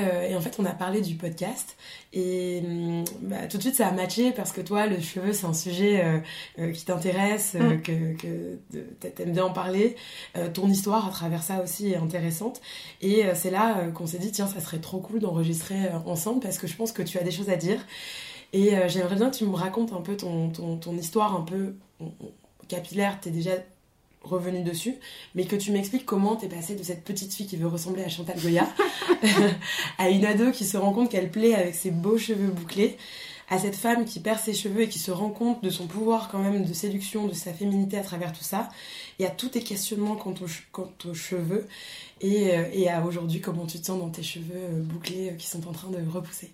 euh, 0.00 0.28
et, 0.28 0.34
en 0.34 0.40
fait, 0.40 0.56
on 0.58 0.64
a 0.64 0.72
parlé 0.72 1.00
du 1.00 1.14
podcast. 1.14 1.76
Et 2.16 2.62
hum, 2.64 3.04
bah, 3.22 3.46
tout 3.48 3.58
de 3.58 3.62
suite, 3.62 3.76
ça 3.76 3.86
a 3.86 3.92
matché 3.92 4.32
parce 4.32 4.50
que 4.50 4.60
toi, 4.60 4.86
le 4.86 4.98
cheveu, 5.00 5.32
c'est 5.32 5.46
un 5.46 5.54
sujet 5.54 6.04
euh, 6.58 6.72
qui 6.72 6.84
t'intéresse, 6.84 7.54
mm. 7.54 7.82
que, 7.82 8.16
que 8.16 9.08
t'aimes 9.08 9.32
bien 9.32 9.44
en 9.44 9.52
parler. 9.52 9.94
ton 10.54 10.66
histoire 10.68 11.06
à 11.06 11.10
travers 11.10 11.42
ça 11.42 11.62
aussi 11.62 11.92
est 11.92 11.96
intéressante. 11.96 12.60
Et 13.00 13.22
c'est 13.34 13.50
là 13.50 13.88
qu'on 13.94 14.06
s'est 14.06 14.18
dit, 14.18 14.32
tiens, 14.32 14.46
ça 14.46 14.60
serait 14.60 14.78
trop 14.78 14.98
cool 14.98 15.20
d'enregistrer 15.20 15.90
ensemble 16.06 16.40
parce 16.40 16.58
que 16.58 16.66
je 16.66 16.76
pense 16.76 16.92
que 16.92 17.02
tu 17.02 17.18
as 17.18 17.22
des 17.22 17.30
choses 17.30 17.50
à 17.50 17.56
dire 17.56 17.80
et 18.52 18.76
euh, 18.76 18.88
j'aimerais 18.88 19.16
bien 19.16 19.30
que 19.30 19.36
tu 19.36 19.44
me 19.44 19.54
racontes 19.54 19.92
un 19.92 20.00
peu 20.00 20.16
ton, 20.16 20.50
ton, 20.50 20.96
histoire 20.96 21.34
un 21.34 21.42
peu 21.42 21.74
capillaire, 22.68 23.18
tu 23.20 23.28
es 23.28 23.32
déjà 23.32 23.52
revenu 24.26 24.62
dessus, 24.62 24.96
mais 25.34 25.44
que 25.44 25.56
tu 25.56 25.72
m'expliques 25.72 26.04
comment 26.04 26.36
t'es 26.36 26.48
passée 26.48 26.74
de 26.74 26.82
cette 26.82 27.04
petite 27.04 27.32
fille 27.32 27.46
qui 27.46 27.56
veut 27.56 27.68
ressembler 27.68 28.04
à 28.04 28.08
Chantal 28.08 28.38
Goya 28.40 28.66
à 29.98 30.10
une 30.10 30.24
ado 30.24 30.50
qui 30.50 30.64
se 30.64 30.76
rend 30.76 30.92
compte 30.92 31.10
qu'elle 31.10 31.30
plaît 31.30 31.54
avec 31.54 31.74
ses 31.74 31.90
beaux 31.90 32.18
cheveux 32.18 32.50
bouclés, 32.50 32.96
à 33.48 33.58
cette 33.58 33.76
femme 33.76 34.04
qui 34.04 34.20
perd 34.20 34.40
ses 34.40 34.54
cheveux 34.54 34.82
et 34.82 34.88
qui 34.88 34.98
se 34.98 35.10
rend 35.10 35.30
compte 35.30 35.62
de 35.62 35.70
son 35.70 35.86
pouvoir 35.86 36.28
quand 36.28 36.38
même 36.38 36.64
de 36.64 36.72
séduction, 36.72 37.26
de 37.26 37.34
sa 37.34 37.52
féminité 37.52 37.96
à 37.96 38.02
travers 38.02 38.32
tout 38.32 38.42
ça, 38.42 38.68
et 39.18 39.26
à 39.26 39.30
tous 39.30 39.50
tes 39.50 39.62
questionnements 39.62 40.16
quant 40.16 40.34
aux, 40.40 41.14
cheveux, 41.14 41.66
et, 42.20 42.50
euh, 42.50 42.64
et 42.72 42.88
à 42.88 43.04
aujourd'hui 43.04 43.40
comment 43.40 43.66
tu 43.66 43.78
te 43.78 43.86
sens 43.86 43.98
dans 43.98 44.10
tes 44.10 44.22
cheveux 44.22 44.54
euh, 44.54 44.82
bouclés 44.82 45.34
qui 45.38 45.46
sont 45.46 45.66
en 45.68 45.72
train 45.72 45.90
de 45.90 45.98
repousser. 46.10 46.52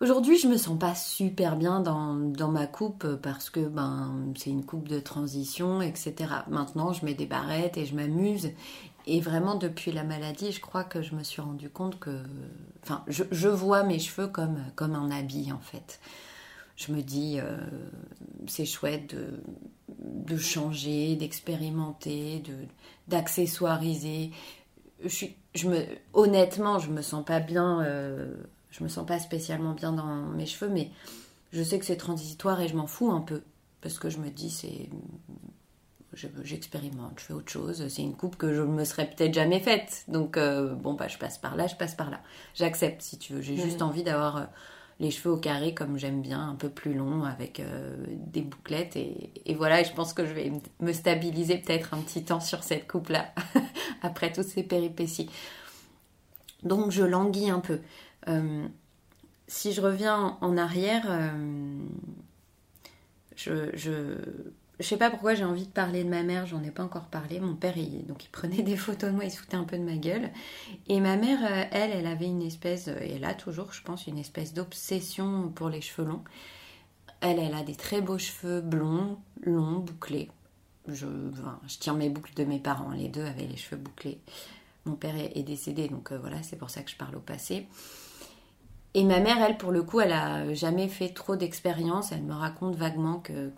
Aujourd'hui, 0.00 0.38
je 0.38 0.46
me 0.46 0.56
sens 0.56 0.78
pas 0.78 0.94
super 0.94 1.56
bien 1.56 1.80
dans, 1.80 2.14
dans 2.14 2.52
ma 2.52 2.68
coupe 2.68 3.16
parce 3.16 3.50
que 3.50 3.60
ben 3.60 4.32
c'est 4.36 4.50
une 4.50 4.64
coupe 4.64 4.86
de 4.86 5.00
transition, 5.00 5.82
etc. 5.82 6.14
Maintenant, 6.48 6.92
je 6.92 7.04
mets 7.04 7.14
des 7.14 7.26
barrettes 7.26 7.76
et 7.76 7.84
je 7.84 7.96
m'amuse. 7.96 8.52
Et 9.06 9.20
vraiment, 9.20 9.56
depuis 9.56 9.90
la 9.90 10.04
maladie, 10.04 10.52
je 10.52 10.60
crois 10.60 10.84
que 10.84 11.02
je 11.02 11.16
me 11.16 11.24
suis 11.24 11.40
rendu 11.42 11.68
compte 11.68 11.98
que. 11.98 12.22
Enfin, 12.84 13.02
je, 13.08 13.24
je 13.32 13.48
vois 13.48 13.82
mes 13.82 13.98
cheveux 13.98 14.28
comme, 14.28 14.58
comme 14.76 14.94
un 14.94 15.10
habit, 15.10 15.50
en 15.50 15.58
fait. 15.58 15.98
Je 16.76 16.92
me 16.92 17.02
dis, 17.02 17.40
euh, 17.40 17.56
c'est 18.46 18.66
chouette 18.66 19.16
de, 19.16 19.40
de 19.98 20.36
changer, 20.36 21.16
d'expérimenter, 21.16 22.38
de, 22.40 22.54
d'accessoiriser. 23.08 24.30
Je 25.04 25.26
je 25.54 25.68
me, 25.68 25.84
honnêtement, 26.12 26.78
je 26.78 26.90
me 26.90 27.02
sens 27.02 27.24
pas 27.24 27.40
bien. 27.40 27.82
Euh, 27.82 28.32
je 28.70 28.84
me 28.84 28.88
sens 28.88 29.06
pas 29.06 29.18
spécialement 29.18 29.72
bien 29.72 29.92
dans 29.92 30.06
mes 30.06 30.46
cheveux, 30.46 30.70
mais 30.70 30.90
je 31.52 31.62
sais 31.62 31.78
que 31.78 31.84
c'est 31.84 31.96
transitoire 31.96 32.60
et 32.60 32.68
je 32.68 32.76
m'en 32.76 32.86
fous 32.86 33.10
un 33.10 33.20
peu. 33.20 33.42
Parce 33.80 33.98
que 33.98 34.10
je 34.10 34.18
me 34.18 34.30
dis, 34.30 34.50
c'est. 34.50 34.88
J'expérimente, 36.42 37.20
je 37.20 37.24
fais 37.24 37.32
autre 37.32 37.50
chose. 37.50 37.86
C'est 37.88 38.02
une 38.02 38.16
coupe 38.16 38.36
que 38.36 38.52
je 38.52 38.62
me 38.62 38.84
serais 38.84 39.08
peut-être 39.08 39.34
jamais 39.34 39.60
faite. 39.60 40.04
Donc, 40.08 40.36
euh, 40.36 40.74
bon, 40.74 40.94
bah, 40.94 41.06
je 41.06 41.18
passe 41.18 41.38
par 41.38 41.54
là, 41.54 41.66
je 41.66 41.76
passe 41.76 41.94
par 41.94 42.10
là. 42.10 42.20
J'accepte 42.54 43.02
si 43.02 43.18
tu 43.18 43.34
veux. 43.34 43.40
J'ai 43.40 43.56
juste 43.56 43.82
envie 43.82 44.02
d'avoir 44.02 44.36
euh, 44.38 44.44
les 45.00 45.10
cheveux 45.10 45.30
au 45.34 45.36
carré 45.36 45.74
comme 45.74 45.96
j'aime 45.98 46.22
bien, 46.22 46.48
un 46.48 46.54
peu 46.54 46.70
plus 46.70 46.94
longs, 46.94 47.24
avec 47.24 47.60
euh, 47.60 47.94
des 48.08 48.40
bouclettes. 48.40 48.96
Et, 48.96 49.30
et, 49.44 49.54
voilà, 49.54 49.82
je 49.82 49.92
pense 49.92 50.12
que 50.12 50.26
je 50.26 50.32
vais 50.32 50.50
me 50.80 50.92
stabiliser 50.92 51.58
peut-être 51.58 51.94
un 51.94 51.98
petit 51.98 52.24
temps 52.24 52.40
sur 52.40 52.64
cette 52.64 52.90
coupe-là, 52.90 53.32
après 54.02 54.32
toutes 54.32 54.48
ces 54.48 54.62
péripéties. 54.62 55.30
Donc, 56.64 56.90
je 56.90 57.04
languis 57.04 57.50
un 57.50 57.60
peu. 57.60 57.80
Euh, 58.28 58.66
si 59.46 59.72
je 59.72 59.80
reviens 59.80 60.36
en 60.40 60.56
arrière, 60.56 61.06
euh, 61.08 61.78
je, 63.34 63.74
je, 63.74 64.16
je 64.78 64.86
sais 64.86 64.96
pas 64.96 65.10
pourquoi 65.10 65.34
j'ai 65.34 65.44
envie 65.44 65.66
de 65.66 65.72
parler 65.72 66.04
de 66.04 66.08
ma 66.08 66.22
mère, 66.22 66.46
j'en 66.46 66.62
ai 66.62 66.70
pas 66.70 66.84
encore 66.84 67.06
parlé. 67.06 67.40
Mon 67.40 67.54
père, 67.54 67.76
il, 67.76 68.06
donc 68.06 68.24
il 68.24 68.28
prenait 68.28 68.62
des 68.62 68.76
photos 68.76 69.10
de 69.10 69.14
moi, 69.14 69.24
il 69.24 69.30
se 69.30 69.38
foutait 69.38 69.56
un 69.56 69.64
peu 69.64 69.78
de 69.78 69.82
ma 69.82 69.96
gueule. 69.96 70.30
Et 70.88 71.00
ma 71.00 71.16
mère, 71.16 71.40
euh, 71.42 71.64
elle, 71.72 71.90
elle 71.90 72.06
avait 72.06 72.26
une 72.26 72.42
espèce, 72.42 72.88
et 72.88 73.12
elle 73.16 73.24
a 73.24 73.34
toujours, 73.34 73.72
je 73.72 73.82
pense, 73.82 74.06
une 74.06 74.18
espèce 74.18 74.54
d'obsession 74.54 75.48
pour 75.54 75.68
les 75.70 75.80
cheveux 75.80 76.06
longs. 76.06 76.24
Elle, 77.20 77.38
elle 77.38 77.54
a 77.54 77.62
des 77.62 77.74
très 77.74 78.00
beaux 78.00 78.18
cheveux 78.18 78.60
blonds, 78.60 79.18
longs, 79.42 79.80
bouclés. 79.80 80.30
Je, 80.86 81.06
je 81.66 81.78
tiens 81.78 81.94
mes 81.94 82.08
boucles 82.08 82.34
de 82.34 82.44
mes 82.44 82.60
parents, 82.60 82.92
les 82.92 83.08
deux 83.08 83.24
avaient 83.24 83.46
les 83.46 83.56
cheveux 83.56 83.80
bouclés. 83.80 84.20
Mon 84.84 84.94
père 84.94 85.16
est, 85.16 85.42
décédé, 85.42 85.88
donc 85.88 86.12
voilà, 86.12 86.42
c'est 86.42 86.56
pour 86.56 86.70
ça 86.70 86.82
que 86.82 86.90
je 86.90 86.96
parle 86.96 87.16
au 87.16 87.20
passé. 87.20 87.66
Et 88.98 89.04
ma 89.04 89.20
mère, 89.20 89.40
elle, 89.40 89.56
pour 89.56 89.70
le 89.70 89.84
coup, 89.84 90.00
elle 90.00 90.10
a 90.10 90.52
jamais 90.54 90.88
fait 90.88 91.10
trop 91.10 91.36
d'expérience. 91.36 92.10
Elle 92.10 92.24
me 92.24 92.34
raconte 92.34 92.74
vaguement 92.74 93.20
que, 93.20 93.52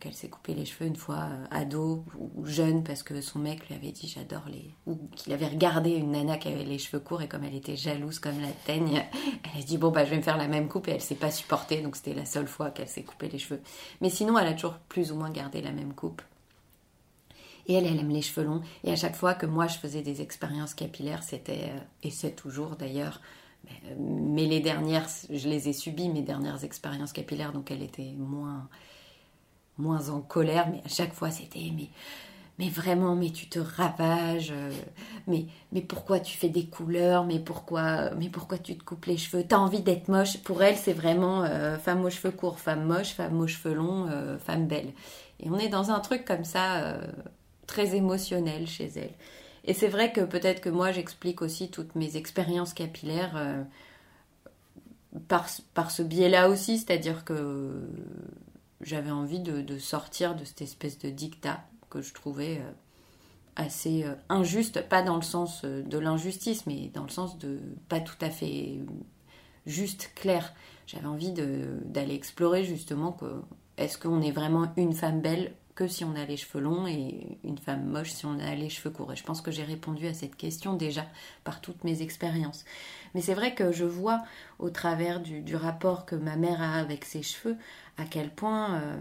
qu'elle 0.00 0.14
s'est 0.14 0.28
coupé 0.28 0.52
les 0.52 0.64
cheveux 0.64 0.86
une 0.86 0.96
fois 0.96 1.28
euh, 1.30 1.44
ado 1.52 2.04
ou 2.18 2.44
jeune 2.44 2.82
parce 2.82 3.04
que 3.04 3.20
son 3.20 3.38
mec 3.38 3.68
lui 3.68 3.76
avait 3.76 3.92
dit 3.92 4.12
j'adore 4.12 4.42
les. 4.48 4.74
ou 4.88 4.98
qu'il 5.14 5.32
avait 5.32 5.46
regardé 5.46 5.90
une 5.90 6.10
nana 6.10 6.38
qui 6.38 6.48
avait 6.48 6.64
les 6.64 6.78
cheveux 6.78 6.98
courts 6.98 7.22
et 7.22 7.28
comme 7.28 7.44
elle 7.44 7.54
était 7.54 7.76
jalouse 7.76 8.18
comme 8.18 8.40
la 8.40 8.50
teigne, 8.66 9.04
elle 9.44 9.60
a 9.60 9.64
dit 9.64 9.78
bon 9.78 9.92
bah 9.92 10.04
je 10.04 10.10
vais 10.10 10.16
me 10.16 10.22
faire 10.22 10.36
la 10.36 10.48
même 10.48 10.66
coupe 10.66 10.88
et 10.88 10.90
elle 10.90 11.00
s'est 11.00 11.14
pas 11.14 11.30
supportée 11.30 11.80
donc 11.80 11.94
c'était 11.94 12.14
la 12.14 12.24
seule 12.24 12.48
fois 12.48 12.70
qu'elle 12.70 12.88
s'est 12.88 13.04
coupé 13.04 13.28
les 13.28 13.38
cheveux. 13.38 13.60
Mais 14.00 14.10
sinon, 14.10 14.36
elle 14.40 14.48
a 14.48 14.54
toujours 14.54 14.78
plus 14.88 15.12
ou 15.12 15.14
moins 15.14 15.30
gardé 15.30 15.62
la 15.62 15.70
même 15.70 15.94
coupe. 15.94 16.20
Et 17.68 17.74
elle, 17.74 17.86
elle 17.86 18.00
aime 18.00 18.10
les 18.10 18.22
cheveux 18.22 18.44
longs. 18.44 18.62
Et 18.82 18.90
à 18.90 18.96
chaque 18.96 19.14
fois 19.14 19.34
que 19.34 19.46
moi 19.46 19.68
je 19.68 19.78
faisais 19.78 20.02
des 20.02 20.20
expériences 20.20 20.74
capillaires, 20.74 21.22
c'était, 21.22 21.70
euh, 21.70 21.80
et 22.02 22.10
c'est 22.10 22.32
toujours 22.32 22.74
d'ailleurs, 22.74 23.20
mais 23.98 24.46
les 24.46 24.60
dernières, 24.60 25.08
je 25.30 25.48
les 25.48 25.68
ai 25.68 25.72
subies, 25.72 26.08
mes 26.08 26.22
dernières 26.22 26.64
expériences 26.64 27.12
capillaires, 27.12 27.52
donc 27.52 27.70
elle 27.70 27.82
était 27.82 28.12
moins, 28.16 28.68
moins 29.78 30.10
en 30.10 30.20
colère, 30.20 30.68
mais 30.70 30.82
à 30.84 30.88
chaque 30.88 31.12
fois 31.14 31.30
c'était 31.30 31.70
mais, 31.74 31.88
mais 32.58 32.68
vraiment, 32.68 33.14
mais 33.14 33.30
tu 33.30 33.48
te 33.48 33.58
ravages, 33.58 34.50
euh, 34.50 34.72
mais, 35.26 35.46
mais 35.72 35.80
pourquoi 35.80 36.18
tu 36.20 36.36
fais 36.36 36.48
des 36.48 36.66
couleurs, 36.66 37.24
mais 37.24 37.38
pourquoi, 37.38 38.10
mais 38.16 38.28
pourquoi 38.28 38.58
tu 38.58 38.76
te 38.76 38.82
coupes 38.82 39.06
les 39.06 39.16
cheveux, 39.16 39.44
t'as 39.46 39.58
envie 39.58 39.80
d'être 39.80 40.08
moche? 40.08 40.38
Pour 40.42 40.62
elle, 40.62 40.76
c'est 40.76 40.92
vraiment 40.92 41.44
euh, 41.44 41.78
femme 41.78 42.04
aux 42.04 42.10
cheveux 42.10 42.32
courts, 42.32 42.58
femme 42.58 42.84
moche, 42.84 43.10
femme 43.10 43.40
aux 43.40 43.46
cheveux 43.46 43.74
longs, 43.74 44.08
euh, 44.10 44.38
femme 44.38 44.66
belle. 44.66 44.92
Et 45.40 45.48
on 45.50 45.58
est 45.58 45.68
dans 45.68 45.90
un 45.92 46.00
truc 46.00 46.24
comme 46.24 46.44
ça, 46.44 46.98
très 47.68 47.94
émotionnel 47.94 48.66
chez 48.66 48.90
elle. 48.96 49.12
Et 49.68 49.74
c'est 49.74 49.88
vrai 49.88 50.12
que 50.12 50.22
peut-être 50.22 50.62
que 50.62 50.70
moi 50.70 50.92
j'explique 50.92 51.42
aussi 51.42 51.70
toutes 51.70 51.94
mes 51.94 52.16
expériences 52.16 52.72
capillaires 52.72 53.36
euh, 53.36 53.62
par, 55.28 55.90
ce 55.90 56.02
biais-là 56.02 56.48
aussi, 56.48 56.78
c'est-à-dire 56.78 57.22
que 57.26 57.86
j'avais 58.80 59.10
envie 59.10 59.40
de, 59.40 59.78
sortir 59.78 60.34
de 60.34 60.44
cette 60.46 60.62
espèce 60.62 60.98
de 60.98 61.10
dictat 61.10 61.62
que 61.90 62.00
je 62.00 62.14
trouvais 62.14 62.56
euh, 62.56 62.70
assez 63.56 64.04
euh, 64.04 64.14
injuste, 64.30 64.88
pas 64.88 65.02
dans 65.02 65.16
le 65.16 65.22
sens 65.22 65.66
de 65.66 65.98
l'injustice, 65.98 66.64
mais 66.64 66.90
dans 66.94 67.04
le 67.04 67.10
sens 67.10 67.36
de 67.36 67.58
pas 67.90 68.00
tout 68.00 68.16
à 68.22 68.30
fait 68.30 68.78
juste, 69.66 70.12
clair. 70.14 70.54
J'avais 70.86 71.08
envie 71.08 71.34
d'aller 71.84 72.14
explorer 72.14 72.64
justement 72.64 73.18
est-ce 73.76 73.98
qu'on 73.98 74.22
est 74.22 74.30
vraiment 74.30 74.72
une 74.78 74.94
femme 74.94 75.20
belle 75.20 75.52
que 75.78 75.86
si 75.86 76.04
on 76.04 76.16
a 76.16 76.24
les 76.24 76.36
cheveux 76.36 76.60
longs 76.60 76.88
et 76.88 77.38
une 77.44 77.56
femme 77.56 77.84
moche 77.84 78.10
si 78.10 78.26
on 78.26 78.40
a 78.40 78.52
les 78.56 78.68
cheveux 78.68 78.90
courts. 78.90 79.12
Et 79.12 79.16
je 79.16 79.22
pense 79.22 79.40
que 79.40 79.52
j'ai 79.52 79.62
répondu 79.62 80.08
à 80.08 80.12
cette 80.12 80.34
question 80.34 80.74
déjà 80.74 81.06
par 81.44 81.60
toutes 81.60 81.84
mes 81.84 82.02
expériences. 82.02 82.64
Mais 83.14 83.20
c'est 83.20 83.34
vrai 83.34 83.54
que 83.54 83.70
je 83.70 83.84
vois 83.84 84.24
au 84.58 84.70
travers 84.70 85.20
du, 85.20 85.54
rapport 85.54 86.04
que 86.04 86.16
ma 86.16 86.34
mère 86.34 86.60
a 86.60 86.80
avec 86.80 87.04
ses 87.04 87.22
cheveux 87.22 87.56
à 87.96 88.06
quel 88.06 88.34
point 88.34 88.80
euh, 88.80 88.96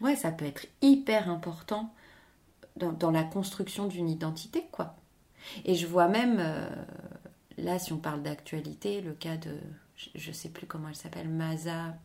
ouais, 0.00 0.14
ça 0.14 0.30
peut 0.30 0.44
être 0.44 0.66
hyper 0.82 1.28
important 1.28 1.92
dans, 2.76 3.10
la 3.10 3.24
construction 3.24 3.88
d'une 3.88 4.08
identité. 4.08 4.66
quoi. 4.70 4.94
Et 5.64 5.74
je 5.74 5.88
vois 5.88 6.06
même, 6.06 6.36
euh, 6.38 6.68
là 7.56 7.80
si 7.80 7.92
on 7.92 7.98
parle 7.98 8.22
d'actualité, 8.22 9.00
le 9.00 9.14
cas 9.14 9.36
de, 9.36 9.50
je 10.14 10.28
ne 10.28 10.34
sais 10.34 10.50
plus 10.50 10.68
comment 10.68 10.90
elle 10.90 10.94
s'appelle, 10.94 11.28
Maza 11.28 11.96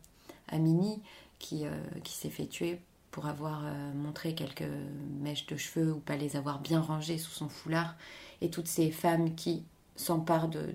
Amini, 0.48 1.00
qui, 1.38 1.64
euh, 1.64 1.70
qui 2.02 2.12
s'est 2.12 2.28
fait 2.28 2.46
tuer 2.46 2.80
pour 3.14 3.26
avoir 3.26 3.64
euh, 3.64 3.92
montré 3.94 4.34
quelques 4.34 4.68
mèches 5.20 5.46
de 5.46 5.56
cheveux 5.56 5.92
ou 5.92 6.00
pas 6.00 6.16
les 6.16 6.34
avoir 6.34 6.58
bien 6.58 6.80
rangées 6.80 7.16
sous 7.16 7.30
son 7.30 7.48
foulard, 7.48 7.94
et 8.40 8.50
toutes 8.50 8.66
ces 8.66 8.90
femmes 8.90 9.36
qui 9.36 9.62
s'emparent 9.94 10.48
de, 10.48 10.74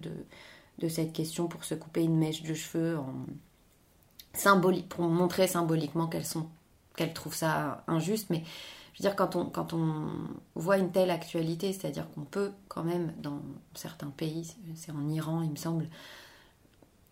de, 0.77 0.87
cette 0.87 1.11
question 1.11 1.49
pour 1.49 1.65
se 1.65 1.75
couper 1.75 2.01
une 2.01 2.17
mèche 2.17 2.41
de 2.43 2.53
cheveux 2.53 2.97
en 2.97 3.13
symbolique, 4.31 4.87
pour 4.87 5.01
montrer 5.01 5.47
symboliquement 5.47 6.07
qu'elles 6.07 6.25
sont 6.25 6.47
qu'elles 6.95 7.13
trouvent 7.13 7.35
ça 7.35 7.83
injuste, 7.87 8.29
mais 8.29 8.45
je 8.93 9.03
veux 9.03 9.09
dire 9.09 9.17
quand 9.17 9.35
on 9.35 9.43
quand 9.43 9.73
on 9.73 10.07
voit 10.55 10.77
une 10.77 10.93
telle 10.93 11.11
actualité, 11.11 11.73
c'est-à-dire 11.73 12.09
qu'on 12.11 12.23
peut 12.23 12.53
quand 12.69 12.85
même 12.85 13.13
dans 13.17 13.41
certains 13.73 14.11
pays, 14.11 14.55
c'est 14.75 14.93
en 14.93 15.09
Iran 15.09 15.41
il 15.41 15.51
me 15.51 15.57
semble, 15.57 15.89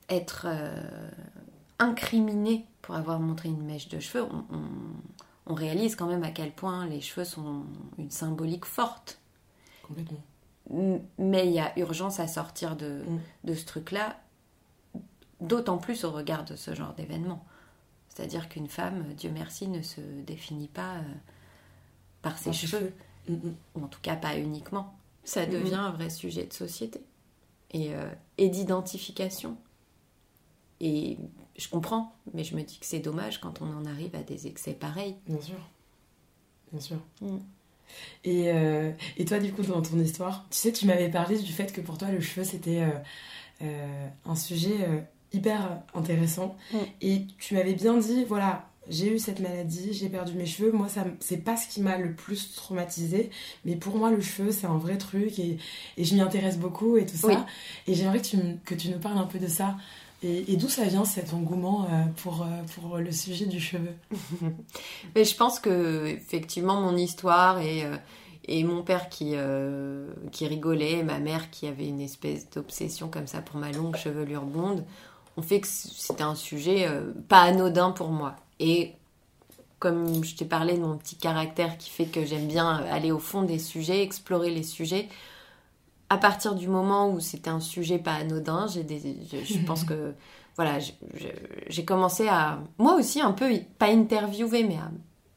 être 0.08 0.46
euh, 0.48 1.10
incriminé 1.80 2.66
pour 2.82 2.96
avoir 2.96 3.20
montré 3.20 3.50
une 3.50 3.64
mèche 3.64 3.90
de 3.90 4.00
cheveux, 4.00 4.28
on, 5.46 5.54
réalise 5.54 5.96
quand 5.96 6.08
même 6.08 6.24
à 6.24 6.32
quel 6.32 6.52
point 6.52 6.86
les 6.88 7.00
cheveux 7.00 7.26
sont 7.26 7.64
une 7.98 8.12
symbolique 8.12 8.66
forte. 8.66 9.20
Complètement. 9.84 10.22
Mais 11.18 11.48
il 11.48 11.54
y 11.54 11.60
a 11.60 11.78
urgence 11.80 12.20
à 12.20 12.28
sortir 12.28 12.76
de, 12.76 13.04
mm. 13.46 13.56
ce 13.56 13.66
truc-là, 13.66 14.20
d'autant 15.40 15.78
plus 15.78 16.04
au 16.04 16.12
regard 16.12 16.44
de 16.44 16.56
ce 16.56 16.76
genre 16.76 16.94
d'événement. 16.94 17.46
C'est-à-dire 18.10 18.50
qu'une 18.50 18.68
femme, 18.68 19.14
Dieu 19.14 19.32
merci, 19.34 19.68
ne 19.68 19.82
se 19.82 20.02
définit 20.02 20.68
pas 20.68 20.96
euh, 20.96 21.02
par 22.22 22.38
ses 22.38 22.52
cheveux, 22.52 22.94
mm, 23.30 23.34
mm. 23.34 23.56
ou 23.76 23.84
en 23.86 23.88
tout 23.88 24.02
cas 24.02 24.18
pas 24.18 24.38
uniquement. 24.38 24.98
Ça 25.24 25.46
devient 25.46 25.76
un 25.76 25.92
vrai 25.92 26.10
sujet 26.10 26.46
de 26.46 26.54
société 26.54 27.02
et, 27.72 27.96
euh, 27.96 28.12
et 28.38 28.50
d'identification. 28.50 29.58
Et 30.80 31.18
je 31.58 31.68
comprends, 31.70 32.14
mais 32.34 32.44
je 32.44 32.56
me 32.56 32.62
dis 32.62 32.78
que 32.80 32.86
c'est 32.86 33.00
dommage 33.00 33.40
quand 33.40 33.62
on 33.62 33.66
en 33.66 33.86
arrive 33.86 34.16
à 34.16 34.22
des 34.22 34.48
excès 34.48 34.74
pareils. 34.74 35.16
Bien 35.28 35.42
sûr. 35.42 35.60
Bien 36.72 36.82
sûr. 36.82 36.98
Mm. 37.22 37.38
Et, 38.24 38.52
euh, 38.52 38.92
et, 39.18 39.26
toi, 39.26 39.40
du 39.40 39.52
coup, 39.52 39.64
dans 39.64 39.82
ton 39.82 40.00
histoire, 40.00 40.46
tu 40.52 40.58
sais, 40.58 40.72
tu 40.72 40.86
m'avais 40.86 41.10
parlé 41.10 41.38
du 41.38 41.52
fait 41.52 41.72
que 41.72 41.82
pour 41.82 41.98
toi, 41.98 42.10
le 42.10 42.20
cheveu, 42.20 42.44
c'était 42.44 42.82
euh, 42.82 42.90
euh, 43.64 44.08
un 44.26 44.36
sujet 44.36 45.06
hyper 45.34 45.82
intéressant. 45.94 46.56
Mm. 46.74 46.78
Et 47.02 47.28
tu 47.40 47.56
m'avais 47.56 47.74
bien 47.74 47.98
dit, 47.98 48.26
voilà, 48.26 48.70
j'ai 48.90 49.14
eu 49.14 49.20
cette 49.20 49.40
maladie, 49.40 49.94
j'ai 49.94 50.10
perdu 50.10 50.34
mes 50.34 50.46
cheveux. 50.46 50.72
Moi, 50.72 50.90
ça, 50.90 51.06
c'est 51.20 51.38
pas 51.44 51.58
ce 51.58 51.68
qui 51.68 51.82
m'a 51.82 51.98
le 51.98 52.14
plus 52.14 52.54
traumatisé, 52.54 53.30
mais 53.66 53.76
pour 53.76 53.98
moi, 53.98 54.12
le 54.12 54.22
cheveu, 54.22 54.52
c'est 54.52 54.68
un 54.68 54.78
vrai 54.78 54.98
truc 54.98 55.40
et, 55.40 55.58
et 55.98 56.04
je 56.04 56.14
m'y 56.14 56.22
intéresse 56.22 56.58
beaucoup 56.58 56.98
et 56.98 57.06
tout 57.06 57.18
ça. 57.18 57.46
Et 57.88 57.94
j'aimerais 57.94 58.20
que 58.20 58.28
tu, 58.28 58.38
que 58.66 58.76
tu 58.76 58.90
nous 58.90 59.00
parles 59.00 59.18
un 59.18 59.26
peu 59.26 59.40
de 59.40 59.48
ça. 59.48 59.76
Et, 60.24 60.58
d'où 60.58 60.68
ça 60.68 60.84
vient 60.86 61.06
cet 61.06 61.34
engouement 61.34 61.86
euh, 61.86 62.04
pour, 62.24 62.42
euh, 62.42 62.46
pour 62.76 62.98
le 62.98 63.12
sujet 63.12 63.46
du 63.46 63.60
cheveu? 63.60 63.94
Mais 65.16 65.24
je 65.24 65.36
pense 65.36 65.60
que 65.60 66.08
effectivement 66.08 66.82
mon 66.82 66.98
histoire 66.98 67.60
et, 67.60 67.86
euh, 67.86 67.96
et 68.48 68.64
mon 68.64 68.82
père 68.82 69.10
qui, 69.10 69.36
qui 70.32 70.48
rigolait, 70.48 71.04
ma 71.04 71.20
mère 71.20 71.52
qui 71.52 71.68
avait 71.68 71.88
une 71.88 72.02
espèce 72.02 72.50
d'obsession 72.50 73.10
comme 73.10 73.28
ça 73.28 73.42
pour 73.42 73.60
ma 73.60 73.72
longue 73.72 73.96
chevelure 73.98 74.44
blonde, 74.44 74.86
ont 75.36 75.42
fait 75.42 75.60
que 75.60 75.68
c'était 75.68 76.24
un 76.24 76.34
sujet 76.34 76.88
pas 77.28 77.42
anodin 77.42 77.92
pour 77.92 78.10
moi. 78.10 78.38
Et 78.60 78.94
comme 79.80 80.24
je 80.24 80.36
t'ai 80.36 80.46
parlé 80.46 80.76
de 80.76 80.82
mon 80.82 80.98
petit 80.98 81.18
caractère 81.18 81.78
qui 81.78 81.90
fait 81.90 82.06
que 82.06 82.26
j'aime 82.26 82.48
bien 82.48 82.70
aller 82.90 83.12
au 83.12 83.20
fond 83.20 83.44
des 83.44 83.60
sujets, 83.60 84.02
explorer 84.02 84.50
les 84.50 84.64
sujets, 84.64 85.10
à 86.10 86.18
partir 86.18 86.56
du 86.56 86.68
moment 86.68 87.10
où 87.10 87.20
c'était 87.20 87.50
un 87.50 87.60
sujet 87.60 88.00
pas 88.00 88.14
anodin, 88.14 88.68
j'ai 88.68 88.84
des, 88.84 89.00
je, 89.44 89.60
pense 89.66 89.84
que 89.84 90.14
voilà, 90.56 90.80
j'ai 91.68 91.86
commencé 91.86 92.28
à 92.28 92.60
moi 92.78 92.96
aussi 92.96 93.22
un 93.22 93.34
peu 93.34 93.52
pas 93.78 93.88
interviewer, 93.88 94.64
mais 94.64 94.78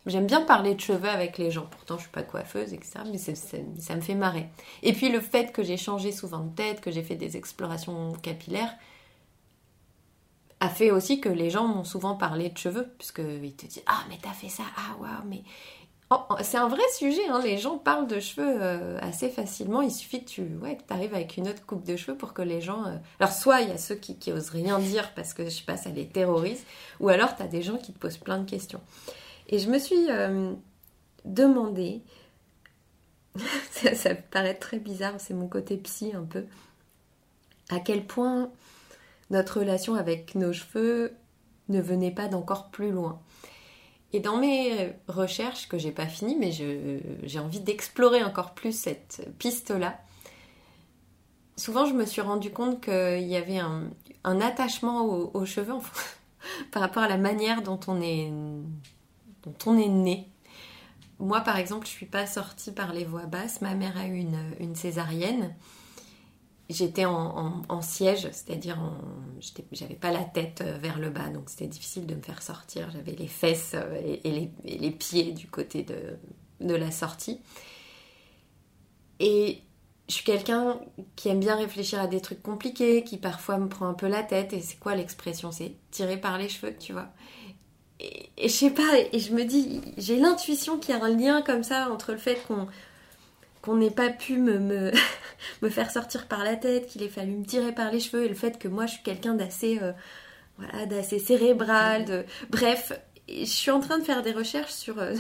j'aime 0.07 0.27
bien 0.27 0.43
parler 0.43 0.75
de 0.75 0.81
cheveux 0.81 1.09
avec 1.09 1.39
les 1.39 1.51
gens. 1.51 1.67
Pourtant, 1.71 1.97
je 1.97 2.03
suis 2.03 2.11
pas 2.11 2.23
coiffeuse, 2.23 2.73
etc. 2.73 3.01
Mais 3.11 3.19
ça 3.19 3.97
me 3.97 4.01
fait 4.01 4.15
marrer. 4.15 4.49
Et 4.83 4.93
puis 4.93 5.11
le 5.11 5.21
fait 5.21 5.53
que 5.53 5.63
j'ai 5.63 5.77
changé 5.77 6.13
souvent 6.13 6.41
de 6.41 6.55
tête, 6.55 6.81
que 6.81 6.91
j'ai 6.91 7.03
fait 7.03 7.17
des 7.17 7.37
explorations 7.37 8.13
capillaires, 8.23 8.73
a 10.61 10.69
fait 10.69 10.91
aussi 10.91 11.21
que 11.21 11.31
les 11.31 11.51
gens 11.51 11.67
m'ont 11.67 11.85
souvent 11.85 12.15
parlé 12.15 12.51
de 12.51 12.59
cheveux, 12.59 12.87
puisqu'ils 12.99 13.57
te 13.57 13.67
disent 13.67 13.83
Ah, 13.87 14.05
mais 14.09 14.19
t'as 14.23 14.33
fait 14.33 14.51
ça, 14.51 14.65
ah, 14.77 14.97
waouh, 15.01 15.27
mais 15.27 15.43
c'est 16.41 16.57
un 16.57 16.69
vrai 16.69 16.83
sujet, 16.97 17.29
hein. 17.29 17.41
les 17.43 17.57
gens 17.57 17.79
parlent 17.79 18.09
de 18.09 18.19
cheveux 18.19 18.57
euh, 18.61 18.99
assez 19.01 19.29
facilement. 19.29 19.81
Il 19.81 19.93
suffit 19.93 20.25
que 20.25 20.29
tu 20.29 20.43
ouais, 20.61 20.77
arrives 20.89 21.15
avec 21.15 21.37
une 21.37 21.49
autre 21.49 21.65
coupe 21.65 21.85
de 21.85 21.97
cheveux 21.97 22.17
pour 22.17 22.35
que 22.35 22.43
les 22.43 22.61
gens. 22.61 22.85
Euh, 22.85 22.97
alors, 23.21 23.33
soit 23.33 23.61
il 23.61 23.69
y 23.69 23.73
a 23.73 23.79
ceux 23.79 23.95
qui, 23.95 24.19
qui 24.19 24.33
osent 24.33 24.51
rien 24.51 24.81
dire 24.81 25.15
parce 25.15 25.35
que 25.35 25.45
je 25.45 25.51
sais 25.51 25.65
pas, 25.65 25.77
ça 25.77 25.91
les 25.91 26.09
terrorise, 26.09 26.65
ou 26.99 27.09
alors 27.09 27.37
tu 27.37 27.43
as 27.43 27.47
des 27.47 27.63
gens 27.63 27.77
qui 27.77 27.93
te 27.93 27.99
posent 27.99 28.19
plein 28.19 28.39
de 28.39 28.49
questions. 28.49 28.81
Et 29.49 29.61
je 29.61 29.71
me 29.71 29.79
suis 29.79 30.11
euh, 30.11 30.53
demandé, 31.25 32.03
ça, 33.71 33.95
ça 33.95 34.15
paraît 34.17 34.55
très 34.55 34.81
bizarre, 34.81 35.15
c'est 35.19 35.35
mon 35.35 35.47
côté 35.47 35.77
psy 35.77 36.13
un 36.13 36.25
peu, 36.25 36.45
à 37.69 37.79
quel 37.79 38.05
point 38.05 38.51
notre 39.31 39.61
relation 39.61 39.95
avec 39.95 40.35
nos 40.35 40.53
cheveux 40.53 41.13
ne 41.69 41.81
venait 41.81 42.11
pas 42.11 42.27
d'encore 42.27 42.71
plus 42.71 42.91
loin. 42.91 43.21
Et 44.13 44.21
dans 44.21 44.39
mes 44.39 44.93
recherches, 45.07 45.69
que 45.69 45.79
j'ai 45.79 45.93
pas 45.93 46.07
fini, 46.07 46.37
mais 46.37 46.51
j'ai 46.53 47.39
envie 47.39 47.61
d'explorer 47.61 48.25
encore 48.25 48.55
plus 48.55 48.77
cette 48.77 49.29
piste-là, 49.39 50.01
souvent 51.57 51.87
je 51.87 51.95
me 51.95 52.05
suis 52.05 52.21
rendu 52.21 52.51
compte 52.51 52.81
qu'il 52.81 53.27
y 53.29 53.37
avait 53.37 53.59
un, 53.59 54.41
attachement 54.41 55.05
aux, 55.05 55.45
cheveux 55.45 55.75
par 56.73 56.83
rapport 56.83 57.05
à 57.05 57.09
la 57.09 57.19
manière 57.19 57.63
dont 57.63 57.79
on 57.87 58.01
est, 58.01 58.33
dont 59.45 59.55
on 59.67 59.79
est 59.79 59.89
né. 59.89 60.29
Moi, 61.21 61.41
par 61.43 61.59
exemple, 61.59 61.87
je 61.87 61.93
suis 61.93 62.07
pas 62.07 62.27
sortie 62.27 62.73
par 62.73 62.95
les 62.95 63.05
voies 63.05 63.27
basses. 63.27 63.61
Ma 63.61 63.75
mère 63.75 63.97
a 63.99 64.07
eu 64.07 64.25
une 64.59 64.75
césarienne 64.75 65.55
j'étais 66.71 67.05
en, 67.05 67.83
siège, 67.83 68.29
c'est-à-dire 68.33 68.79
j'avais 69.73 69.95
pas 69.95 70.11
la 70.11 70.25
tête 70.25 70.61
euh, 70.61 70.79
vers 70.79 70.99
le 70.99 71.11
bas, 71.11 71.29
donc 71.29 71.49
c'était 71.49 71.67
difficile 71.67 72.07
de 72.07 72.15
me 72.15 72.23
faire 72.23 72.43
sortir. 72.43 72.91
J'avais 72.91 73.13
les 73.13 73.27
fesses 73.27 73.73
euh, 73.75 74.17
et, 74.25 74.51
les, 74.65 74.91
pieds 74.91 75.33
du 75.33 75.47
côté 75.49 75.83
de, 75.83 76.75
la 76.75 76.91
sortie. 76.91 77.41
Et 79.19 79.63
je 80.09 80.15
suis 80.15 80.25
quelqu'un 80.25 80.79
qui 81.17 81.29
aime 81.29 81.41
bien 81.41 81.57
réfléchir 81.57 82.01
à 82.01 82.07
des 82.07 82.21
trucs 82.21 82.43
compliqués, 82.43 83.03
qui 83.05 83.17
parfois 83.17 83.59
me 83.59 83.69
prend 83.69 83.87
un 83.87 83.95
peu 83.95 84.09
la 84.09 84.23
tête. 84.23 84.53
Et 84.53 84.61
c'est 84.61 84.79
quoi 84.79 84.95
l'expression? 84.95 85.53
C'est 85.53 85.75
tirer 85.91 86.19
par 86.19 86.39
les 86.39 86.49
cheveux, 86.49 86.77
tu 86.79 86.93
vois. 86.93 87.09
Et, 87.99 88.31
et 88.37 88.49
je 88.49 88.55
sais 88.55 88.71
pas, 88.71 88.99
et 89.13 89.19
je 89.19 89.33
me 89.33 89.45
dis, 89.45 89.81
j'ai 89.97 90.19
l'intuition 90.19 90.79
qu'il 90.79 90.95
y 90.95 90.99
a 90.99 91.03
un 91.03 91.17
lien 91.17 91.43
comme 91.43 91.63
ça 91.63 91.91
entre 91.91 92.13
le 92.13 92.19
fait 92.19 92.43
qu'on 92.47 92.67
qu'on 93.63 93.77
n'ait 93.77 93.91
pas 93.91 94.11
pu 94.11 94.39
me, 94.39 94.59
me, 95.63 95.69
faire 95.69 95.91
sortir 95.91 96.27
par 96.27 96.45
la 96.45 96.57
tête, 96.57 96.87
qu'il 96.87 97.03
ait 97.03 97.09
fallu 97.09 97.33
me 97.33 97.45
tirer 97.45 97.73
par 97.73 97.91
les 97.91 98.01
cheveux, 98.01 98.25
et 98.25 98.29
le 98.29 98.35
fait 98.35 98.59
que 98.59 98.69
moi 98.69 98.87
je 98.87 98.95
suis 98.95 99.03
quelqu'un 99.03 99.35
d'assez 99.35 99.79
euh, 99.83 99.93
voilà, 100.59 100.87
d'assez 100.87 101.19
cérébral, 101.19 102.05
de... 102.05 102.25
bref, 102.51 102.93
je 103.29 103.45
suis 103.45 103.71
en 103.71 103.81
train 103.81 103.99
de 103.99 104.05
faire 104.05 104.23
des 104.23 104.33
recherches 104.33 104.73
sur 104.73 104.99
euh, 104.99 105.15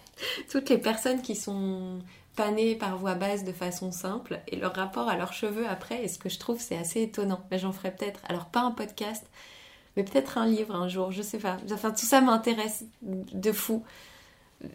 toutes 0.50 0.68
les 0.70 0.78
personnes 0.78 1.22
qui 1.22 1.36
sont 1.36 1.98
panées 2.36 2.74
par 2.74 2.96
voie 2.96 3.14
basse 3.14 3.44
de 3.44 3.52
façon 3.52 3.92
simple 3.92 4.40
et 4.48 4.56
leur 4.56 4.74
rapport 4.74 5.08
à 5.08 5.16
leurs 5.16 5.32
cheveux 5.32 5.66
après, 5.68 6.02
et 6.02 6.08
ce 6.08 6.18
que 6.18 6.28
je 6.28 6.38
trouve 6.38 6.60
c'est 6.60 6.76
assez 6.76 7.02
étonnant. 7.02 7.44
Mais 7.50 7.58
j'en 7.58 7.72
ferai 7.72 7.92
peut-être, 7.92 8.20
alors 8.28 8.46
pas 8.46 8.60
un 8.60 8.72
podcast, 8.72 9.24
mais 9.96 10.02
peut-être 10.02 10.38
un 10.38 10.46
livre 10.46 10.74
un 10.74 10.88
jour, 10.88 11.12
je 11.12 11.22
sais 11.22 11.38
pas. 11.38 11.56
Enfin, 11.72 11.90
tout 11.92 12.06
ça 12.06 12.20
m'intéresse 12.20 12.84
de 13.02 13.52
fou. 13.52 13.84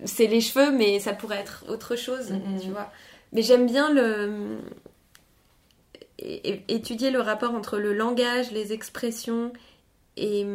C'est 0.06 0.28
les 0.28 0.40
cheveux, 0.40 0.72
mais 0.72 1.00
ça 1.00 1.14
pourrait 1.14 1.40
être 1.40 1.66
autre 1.68 1.96
chose, 1.96 2.34
tu 2.62 2.70
vois. 2.70 2.92
Mais 3.32 3.42
j'aime 3.42 3.66
bien 3.68 3.92
le 3.94 4.60
étudier 6.68 7.12
le 7.12 7.22
rapport 7.22 7.54
entre 7.54 7.78
le 7.78 7.94
langage, 7.94 8.52
les 8.52 8.74
expressions 8.74 9.54
et 10.18 10.46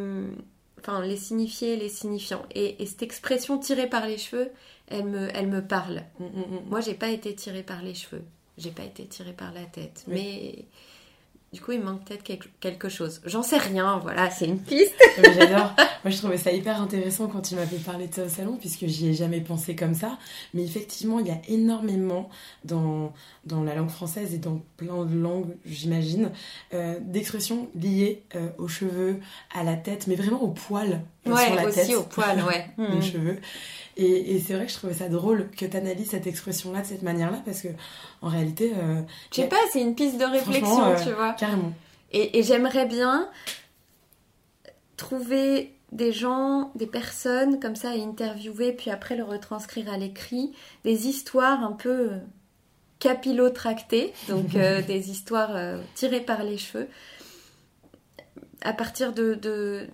enfin 0.79 1.01
les 1.01 1.17
signifiés 1.17 1.75
les 1.75 1.89
signifiants. 1.89 2.45
Et, 2.53 2.85
cette 2.85 3.01
expression 3.01 3.57
tirée 3.57 3.89
par 3.89 4.05
les 4.07 4.17
cheveux, 4.17 4.51
elle 4.87 5.05
me, 5.05 5.29
elle 5.33 5.47
me 5.47 5.65
parle. 5.65 6.03
Mm, 6.19 6.25
mm, 6.25 6.27
mm. 6.27 6.69
Moi, 6.69 6.81
j'ai 6.81 6.93
pas 6.93 7.09
été 7.09 7.33
tirée 7.33 7.63
par 7.63 7.81
les 7.81 7.95
cheveux, 7.95 8.23
j'ai 8.57 8.71
pas 8.71 8.83
été 8.83 9.05
tirée 9.05 9.33
par 9.33 9.53
la 9.53 9.63
tête, 9.63 10.03
mais 10.07 10.65
Du 11.55 11.61
coup, 11.61 11.71
il 11.71 11.79
manque 11.79 12.03
peut-être 12.03 12.49
quelque 12.59 12.89
chose. 12.89 13.21
J'en 13.23 13.41
sais 13.41 13.55
rien, 13.55 13.97
voilà, 14.03 14.29
c'est 14.29 14.43
une 14.43 14.59
piste. 14.59 14.93
J'adore. 15.23 15.73
Moi, 16.03 16.11
je 16.11 16.17
trouvais 16.17 16.37
ça 16.37 16.51
hyper 16.51 16.81
intéressant 16.81 17.27
quand 17.27 17.39
tu 17.39 17.55
m'avais 17.55 17.77
parlé 17.77 18.07
de 18.07 18.13
ça 18.13 18.25
au 18.25 18.27
salon, 18.27 18.57
puisque 18.59 18.87
j'y 18.87 19.07
ai 19.07 19.13
jamais 19.13 19.39
pensé 19.39 19.73
comme 19.73 19.93
ça. 19.93 20.17
Mais 20.53 20.65
effectivement, 20.65 21.17
il 21.19 21.27
y 21.27 21.31
a 21.31 21.39
énormément 21.47 22.29
dans, 22.65 23.13
dans 23.45 23.63
la 23.63 23.73
langue 23.73 23.89
française 23.89 24.33
et 24.33 24.37
dans 24.37 24.61
plein 24.75 25.05
de 25.05 25.17
langues, 25.17 25.55
j'imagine, 25.65 26.31
euh, 26.73 26.99
d'expressions 26.99 27.69
liées 27.73 28.23
euh, 28.35 28.49
aux 28.57 28.67
cheveux, 28.67 29.21
à 29.53 29.63
la 29.63 29.77
tête, 29.77 30.07
mais 30.07 30.15
vraiment 30.15 30.43
au 30.43 30.49
poil 30.49 31.03
euh, 31.25 31.31
ouais, 31.31 31.45
sur 31.45 31.55
la 31.55 31.67
aussi 31.67 31.95
au 31.95 32.03
poil, 32.03 32.43
ouais. 32.43 32.67
les 32.77 32.97
hmm. 32.97 33.01
cheveux. 33.01 33.39
Et, 33.97 34.35
et 34.35 34.39
c'est 34.39 34.53
vrai 34.53 34.65
que 34.65 34.71
je 34.71 34.77
trouvais 34.77 34.93
ça 34.93 35.07
drôle 35.07 35.49
que 35.51 35.65
tu 35.65 35.77
analyses 35.77 36.09
cette 36.09 36.27
expression-là 36.27 36.81
de 36.81 36.85
cette 36.85 37.01
manière-là, 37.01 37.41
parce 37.45 37.61
que 37.61 37.69
en 38.21 38.27
réalité. 38.27 38.73
Euh, 38.75 39.01
je 39.31 39.41
sais 39.41 39.47
pas, 39.47 39.55
c'est 39.71 39.81
une 39.81 39.95
piste 39.95 40.17
de 40.17 40.25
réflexion, 40.25 40.85
euh, 40.85 40.95
tu 41.01 41.11
vois. 41.11 41.33
Carrément. 41.33 41.71
Et, 42.11 42.37
et 42.37 42.43
j'aimerais 42.43 42.85
bien 42.85 43.29
trouver 44.97 45.73
des 45.91 46.11
gens, 46.11 46.71
des 46.75 46.87
personnes 46.87 47.59
comme 47.59 47.75
ça 47.75 47.91
à 47.91 47.93
interviewer, 47.93 48.73
puis 48.73 48.91
après 48.91 49.15
le 49.15 49.23
retranscrire 49.23 49.91
à 49.91 49.97
l'écrit, 49.97 50.51
des 50.83 51.07
histoires 51.07 51.63
un 51.63 51.71
peu 51.71 52.11
euh, 52.11 52.17
capillotractées, 52.99 54.13
donc 54.27 54.47
des 54.87 55.09
histoires 55.09 55.79
tirées 55.93 56.21
par 56.21 56.43
les 56.43 56.57
cheveux, 56.57 56.89
à 58.61 58.73
partir 58.73 59.13
de, 59.13 59.35
de, 59.35 59.87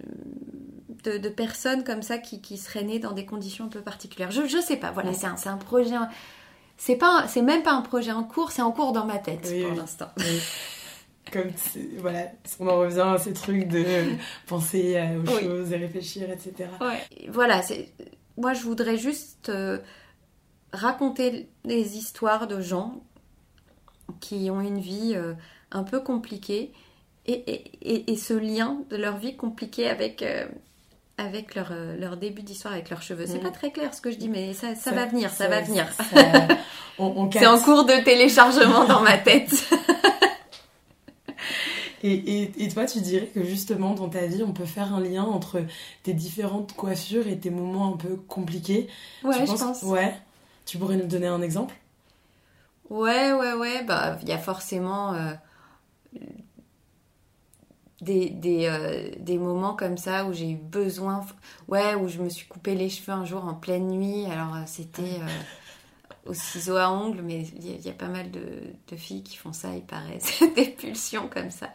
de, 1.04 1.30
personnes 1.30 1.84
comme 1.84 2.02
ça 2.02 2.18
qui, 2.18 2.42
qui, 2.42 2.58
seraient 2.58 2.84
nées 2.84 3.00
dans 3.00 3.12
des 3.12 3.26
conditions 3.26 3.66
un 3.66 3.70
peu 3.70 3.82
particulières. 3.82 4.32
Je, 4.32 4.46
je 4.46 4.60
sais 4.60 4.78
pas, 4.78 4.92
voilà, 4.92 5.14
c'est 5.14 5.28
un, 5.28 5.36
un, 5.46 5.58
projet. 5.58 5.96
C'est 6.78 6.96
pas, 6.96 7.28
c'est 7.28 7.42
même 7.42 7.64
pas 7.64 7.74
un 7.74 7.82
projet 7.82 8.12
en 8.12 8.24
cours, 8.24 8.52
c'est 8.52 8.62
en 8.62 8.72
cours 8.72 8.92
dans 8.92 9.06
ma 9.06 9.18
tête 9.18 9.42
pour 9.42 9.76
l'instant. 9.76 10.10
Comme 11.32 11.52
voilà, 12.00 12.32
on 12.60 12.68
en 12.68 12.80
revient 12.80 13.00
à 13.00 13.18
ces 13.18 13.34
trucs 13.34 13.68
de 13.68 13.86
penser 14.48 15.00
aux 15.18 15.40
choses 15.40 15.72
et 15.72 15.78
réfléchir, 15.78 16.30
etc. 16.30 16.70
Voilà, 17.30 17.62
moi 18.38 18.54
je 18.54 18.64
voudrais 18.64 18.98
juste 18.98 19.50
euh, 19.50 19.78
raconter 20.74 21.50
des 21.64 21.98
histoires 21.98 22.48
de 22.48 22.60
gens 22.60 23.02
qui 24.20 24.50
ont 24.52 24.62
une 24.62 24.80
vie 24.80 25.14
euh, 25.16 25.34
un 25.72 25.84
peu 25.84 26.02
compliquée 26.02 26.74
et, 27.26 27.34
et, 27.34 28.12
et, 28.12 28.18
ce 28.18 28.34
lien 28.34 28.82
de 28.90 28.98
leur 28.98 29.18
vie 29.18 29.36
compliquée 29.36 29.88
avec, 29.88 30.24
euh, 30.24 30.48
avec 31.26 31.56
leur, 31.56 31.70
euh, 31.72 31.98
leur 31.98 32.18
début 32.18 32.42
d'histoire 32.42 32.74
avec 32.74 32.90
leurs 32.90 33.02
cheveux. 33.02 33.26
C'est 33.28 33.40
mm. 33.40 33.44
pas 33.44 33.52
très 33.52 33.72
clair 33.72 33.94
ce 33.94 34.02
que 34.02 34.12
je 34.12 34.18
dis, 34.18 34.30
mais 34.30 34.54
ça, 34.54 34.76
ça, 34.76 34.92
va 34.92 35.06
venir, 35.06 35.30
ça, 35.30 35.48
va 35.48 35.62
venir. 35.62 35.88
C'est 37.32 37.48
en 37.48 37.60
cours 37.60 37.86
de 37.86 38.04
téléchargement 38.04 38.86
dans 38.86 39.02
ma 39.02 39.18
tête. 39.18 39.52
Et, 42.04 42.14
et, 42.14 42.64
et, 42.64 42.68
toi, 42.68 42.86
tu 42.86 43.00
dirais 43.00 43.28
que 43.28 43.44
justement, 43.44 43.94
dans 43.94 44.10
ta 44.10 44.26
vie, 44.26 44.42
on 44.42 44.54
peut 44.54 44.66
faire 44.66 44.92
un 44.92 45.00
lien 45.00 45.24
entre 45.24 45.62
tes 46.02 46.14
différentes 46.14 46.74
coiffures 46.74 47.28
et 47.28 47.38
tes 47.38 47.52
moments 47.52 47.94
un 47.94 47.98
peu 47.98 48.16
compliqués? 48.28 48.88
Ouais, 49.24 49.46
je 49.46 49.52
pense. 49.52 49.84
Ouais. 49.84 50.12
Tu 50.66 50.80
pourrais 50.80 50.96
nous 50.96 51.06
donner 51.06 51.28
un 51.28 51.44
exemple? 51.44 51.76
Ouais, 52.90 53.32
ouais, 53.34 53.54
ouais. 53.54 53.84
Bah, 53.84 54.18
il 54.24 54.30
y 54.30 54.32
a 54.32 54.40
forcément 54.40 55.14
euh, 55.14 55.34
des, 58.02 58.30
des, 58.30 58.66
euh, 58.66 59.12
des, 59.20 59.38
moments 59.38 59.76
comme 59.76 59.98
ça 59.98 60.26
où 60.26 60.34
j'ai 60.34 60.50
eu 60.50 60.56
besoin, 60.56 61.26
ouais, 61.68 61.96
où 61.96 62.08
je 62.08 62.20
me 62.20 62.30
suis 62.30 62.48
coupé 62.48 62.74
les 62.76 62.90
cheveux 62.90 63.14
un 63.14 63.26
jour 63.26 63.46
en 63.46 63.54
pleine 63.54 63.88
nuit. 63.88 64.26
Alors 64.26 64.56
euh, 64.56 64.64
c'était 64.66 65.02
euh, 65.04 66.26
au 66.26 66.34
ciseau 66.34 66.78
à 66.78 66.92
ongles, 66.92 67.22
mais 67.22 67.44
il 67.48 67.86
y, 67.86 67.90
a 67.90 67.94
pas 67.94 68.08
mal 68.08 68.32
de, 68.32 68.42
de, 68.88 68.96
filles 68.96 69.24
qui 69.24 69.38
font 69.38 69.54
ça, 69.54 69.76
il 69.76 69.84
paraît, 69.84 70.20
des 70.56 70.70
pulsions 70.70 71.30
comme 71.30 71.52
ça. 71.52 71.70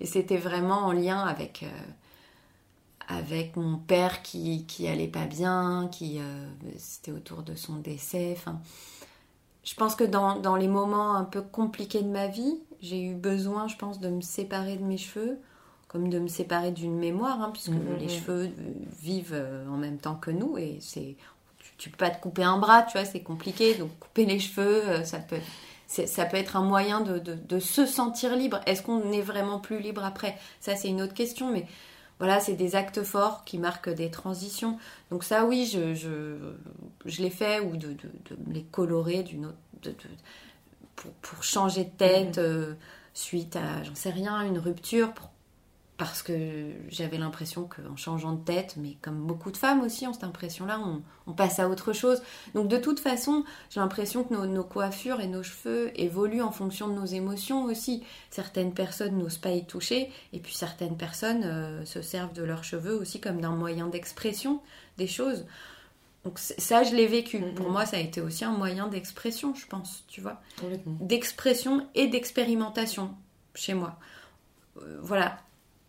Et 0.00 0.06
c'était 0.06 0.38
vraiment 0.38 0.86
en 0.86 0.92
lien 0.92 1.20
avec, 1.20 1.64
avec 3.08 3.56
mon 3.56 3.76
père 3.76 4.22
qui, 4.22 4.66
qui 4.66 4.88
allait 4.88 5.08
pas 5.08 5.26
bien, 5.26 5.88
qui 5.92 6.20
c'était 6.76 7.12
autour 7.12 7.42
de 7.42 7.54
son 7.54 7.76
décès. 7.76 8.34
Enfin, 8.36 8.60
je 9.64 9.74
pense 9.74 9.94
que 9.94 10.04
dans, 10.04 10.38
dans 10.38 10.56
les 10.56 10.68
moments 10.68 11.14
un 11.14 11.24
peu 11.24 11.40
compliqués 11.40 12.02
de 12.02 12.10
ma 12.10 12.28
vie, 12.28 12.60
j'ai 12.82 13.02
eu 13.02 13.14
besoin, 13.14 13.68
je 13.68 13.76
pense, 13.76 14.00
de 14.00 14.08
me 14.08 14.20
séparer 14.20 14.76
de 14.76 14.84
mes 14.84 14.98
cheveux 14.98 15.40
comme 15.96 16.10
de 16.10 16.18
me 16.18 16.28
séparer 16.28 16.72
d'une 16.72 16.98
mémoire, 16.98 17.40
hein, 17.40 17.48
puisque 17.50 17.70
mm, 17.70 17.94
mm, 17.94 17.98
les 17.98 18.08
cheveux 18.10 18.44
euh, 18.44 18.50
vivent 19.00 19.32
euh, 19.32 19.66
en 19.66 19.78
même 19.78 19.96
temps 19.96 20.16
que 20.16 20.30
nous 20.30 20.58
et 20.58 20.76
c'est 20.82 21.16
tu, 21.78 21.88
peux 21.88 21.96
pas 21.96 22.10
te 22.10 22.20
couper 22.20 22.42
un 22.42 22.58
bras, 22.58 22.82
tu 22.82 22.98
vois, 22.98 23.06
c'est 23.06 23.22
compliqué. 23.22 23.74
Donc 23.76 23.98
couper 23.98 24.26
les 24.26 24.38
cheveux, 24.38 24.86
euh, 24.86 25.04
ça 25.04 25.18
peut 25.20 25.38
ça 25.86 26.26
peut 26.26 26.36
être 26.36 26.54
un 26.56 26.62
moyen 26.62 27.00
de, 27.00 27.18
de, 27.18 27.58
se 27.58 27.86
sentir 27.86 28.36
libre. 28.36 28.60
Est-ce 28.66 28.82
qu'on 28.82 29.10
est 29.10 29.22
vraiment 29.22 29.58
plus 29.58 29.78
libre 29.78 30.04
après? 30.04 30.36
Ça, 30.60 30.76
c'est 30.76 30.88
une 30.88 31.00
autre 31.00 31.14
question, 31.14 31.50
mais 31.50 31.64
voilà, 32.18 32.40
c'est 32.40 32.54
des 32.54 32.76
actes 32.76 33.02
forts 33.02 33.44
qui 33.44 33.56
marquent 33.56 33.88
des 33.88 34.10
transitions. 34.10 34.78
Donc 35.10 35.24
ça, 35.24 35.46
oui, 35.46 35.64
je, 35.64 35.94
je, 35.94 36.36
je 37.06 37.22
l'ai 37.22 37.30
fait, 37.30 37.60
ou 37.60 37.76
de, 37.76 37.88
de, 37.92 38.08
les 38.50 38.64
colorer 38.64 39.22
d'une 39.22 39.46
autre... 39.46 39.56
Pour, 40.96 41.12
pour, 41.12 41.44
changer 41.44 41.84
de 41.84 41.90
tête 41.90 42.40
suite 43.14 43.54
à, 43.56 43.84
j'en 43.84 43.94
sais 43.94 44.10
rien, 44.10 44.42
une 44.42 44.58
rupture, 44.58 45.12
pour 45.14 45.30
parce 45.96 46.22
que 46.22 46.72
j'avais 46.88 47.16
l'impression 47.16 47.66
qu'en 47.66 47.96
changeant 47.96 48.32
de 48.32 48.44
tête, 48.44 48.74
mais 48.76 48.96
comme 49.00 49.26
beaucoup 49.26 49.50
de 49.50 49.56
femmes 49.56 49.80
aussi 49.80 50.06
ont 50.06 50.12
cette 50.12 50.24
impression-là, 50.24 50.80
on, 51.26 51.32
passe 51.32 51.58
à 51.58 51.68
autre 51.68 51.92
chose. 51.92 52.22
Donc 52.54 52.68
de 52.68 52.76
toute 52.76 53.00
façon, 53.00 53.44
j'ai 53.70 53.80
l'impression 53.80 54.22
que 54.22 54.34
nos, 54.34 54.64
coiffures 54.64 55.20
et 55.20 55.26
nos 55.26 55.42
cheveux 55.42 55.90
évoluent 55.98 56.42
en 56.42 56.52
fonction 56.52 56.88
de 56.88 56.94
nos 56.94 57.06
émotions 57.06 57.64
aussi. 57.64 58.04
Certaines 58.30 58.74
personnes 58.74 59.18
n'osent 59.18 59.38
pas 59.38 59.50
y 59.50 59.64
toucher, 59.64 60.10
et 60.32 60.38
puis 60.38 60.54
certaines 60.54 60.96
personnes 60.96 61.44
euh, 61.44 61.84
se 61.84 62.02
servent 62.02 62.34
de 62.34 62.44
leurs 62.44 62.64
cheveux 62.64 62.94
aussi 62.94 63.20
comme 63.20 63.40
d'un 63.40 63.54
moyen 63.56 63.86
d'expression 63.86 64.60
des 64.98 65.06
choses. 65.06 65.46
Donc 66.24 66.38
ça, 66.38 66.82
je 66.82 66.94
l'ai 66.94 67.06
vécu. 67.06 67.38
Mm-hmm. 67.38 67.54
Pour 67.54 67.70
moi, 67.70 67.86
ça 67.86 67.96
a 67.96 68.00
été 68.00 68.20
aussi 68.20 68.44
un 68.44 68.52
moyen 68.52 68.88
d'expression, 68.88 69.54
je 69.54 69.66
pense, 69.66 70.04
tu 70.08 70.20
vois. 70.20 70.40
D'expression 70.86 71.86
et 71.94 72.08
d'expérimentation 72.08 73.14
chez 73.54 73.74
moi. 73.74 73.98
Euh, 74.82 74.98
voilà, 75.02 75.38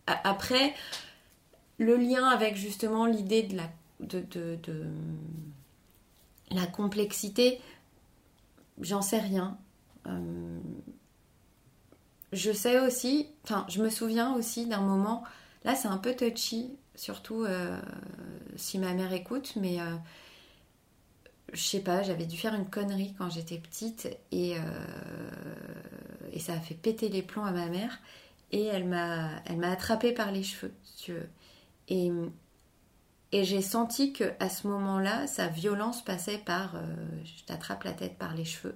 après, 0.07 0.73
le 1.77 1.95
lien 1.95 2.25
avec 2.27 2.55
justement 2.55 3.05
l'idée 3.05 3.43
de 3.43 3.57
la, 3.57 3.69
de, 3.99 4.25
la 6.51 6.65
complexité, 6.65 7.59
j'en 8.81 9.01
sais 9.01 9.19
rien. 9.19 9.57
Euh, 10.07 10.59
je 12.33 12.51
sais 12.51 12.79
aussi, 12.79 13.27
enfin, 13.43 13.65
je 13.69 13.81
me 13.81 13.89
souviens 13.89 14.33
aussi 14.35 14.65
d'un 14.65 14.81
moment, 14.81 15.23
là 15.63 15.75
c'est 15.75 15.87
un 15.87 15.97
peu 15.97 16.15
touchy, 16.15 16.71
surtout 16.95 17.43
euh, 17.43 17.79
si 18.55 18.79
ma 18.79 18.93
mère 18.93 19.13
écoute, 19.13 19.53
mais 19.55 19.79
euh, 19.79 19.95
je 21.53 21.61
sais 21.61 21.79
pas, 21.79 22.01
j'avais 22.03 22.25
dû 22.25 22.37
faire 22.37 22.53
une 22.53 22.69
connerie 22.69 23.13
quand 23.17 23.29
j'étais 23.29 23.57
petite 23.57 24.09
et, 24.31 24.55
et 26.33 26.39
ça 26.39 26.53
a 26.53 26.59
fait 26.59 26.75
péter 26.75 27.07
les 27.07 27.21
plombs 27.21 27.45
à 27.45 27.51
ma 27.51 27.67
mère 27.67 27.99
et 28.51 28.65
elle 28.65 28.85
m'a 28.85 29.29
elle 29.45 29.57
m'a 29.57 29.71
attrapée 29.71 30.13
par 30.13 30.31
les 30.31 30.43
cheveux 30.43 30.73
si 30.83 31.03
tu 31.03 31.13
veux. 31.13 31.29
Et 31.89 32.11
et 33.33 33.43
j'ai 33.43 33.61
senti 33.61 34.13
que 34.13 34.31
à 34.39 34.49
ce 34.49 34.67
moment-là 34.67 35.27
sa 35.27 35.47
violence 35.47 36.03
passait 36.03 36.37
par 36.37 36.75
euh, 36.75 36.81
je 37.25 37.43
t'attrape 37.45 37.83
la 37.83 37.93
tête 37.93 38.17
par 38.17 38.33
les 38.33 38.45
cheveux. 38.45 38.75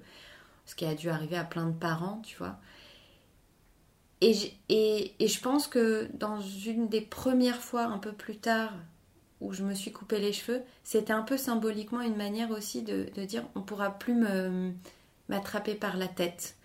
Ce 0.65 0.75
qui 0.75 0.85
a 0.85 0.95
dû 0.95 1.09
arriver 1.09 1.37
à 1.37 1.43
plein 1.43 1.67
de 1.67 1.77
parents 1.77 2.21
tu 2.23 2.37
vois. 2.37 2.57
Et, 4.21 4.53
et, 4.69 5.15
et 5.23 5.27
je 5.27 5.41
pense 5.41 5.67
que 5.67 6.07
dans 6.13 6.39
une 6.41 6.89
des 6.89 7.01
premières 7.01 7.61
fois 7.61 7.85
un 7.85 7.97
peu 7.97 8.11
plus 8.11 8.37
tard 8.37 8.71
où 9.39 9.51
je 9.53 9.63
me 9.63 9.73
suis 9.73 9.91
coupé 9.91 10.19
les 10.19 10.33
cheveux 10.33 10.61
c'était 10.83 11.13
un 11.13 11.23
peu 11.23 11.37
symboliquement 11.37 12.01
une 12.01 12.15
manière 12.15 12.51
aussi 12.51 12.83
de, 12.83 13.05
dire 13.25 13.43
on 13.55 13.61
pourra 13.61 13.97
plus 13.97 14.15
m'attraper 15.27 15.75
par 15.75 15.97
la 15.97 16.07
tête 16.07 16.55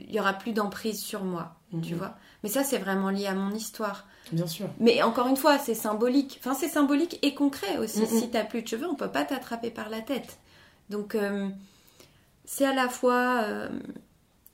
il 0.00 0.12
y 0.12 0.20
aura 0.20 0.34
plus 0.34 0.52
d'emprise 0.52 1.00
sur 1.02 1.24
moi 1.24 1.56
tu 1.82 1.92
mhm. 1.92 1.98
vois. 1.98 2.16
Mais 2.42 2.48
ça, 2.48 2.64
c'est 2.64 2.78
vraiment 2.78 3.10
lié 3.10 3.26
à 3.26 3.34
mon 3.34 3.54
histoire. 3.54 4.06
Bien 4.32 4.46
sûr. 4.46 4.68
Mais 4.78 5.02
encore 5.02 5.26
une 5.26 5.36
fois, 5.36 5.58
c'est 5.58 5.74
symbolique. 5.74 6.36
Enfin, 6.40 6.54
c'est 6.54 6.68
symbolique 6.68 7.18
et 7.22 7.34
concret 7.34 7.78
aussi. 7.78 8.06
Si 8.06 8.30
tu 8.30 8.38
Si 8.38 8.44
plus 8.48 8.62
de 8.62 8.68
cheveux, 8.68 8.86
on 8.86 8.94
peut 8.94 9.10
pas 9.10 9.24
t'attraper 9.24 9.70
par 9.70 9.88
la 9.88 10.00
tête. 10.00 10.38
Donc, 10.90 11.14
euh, 11.14 11.48
c'est 12.44 12.66
à 12.66 12.74
la 12.74 12.88
fois 12.88 13.42
euh, 13.44 13.68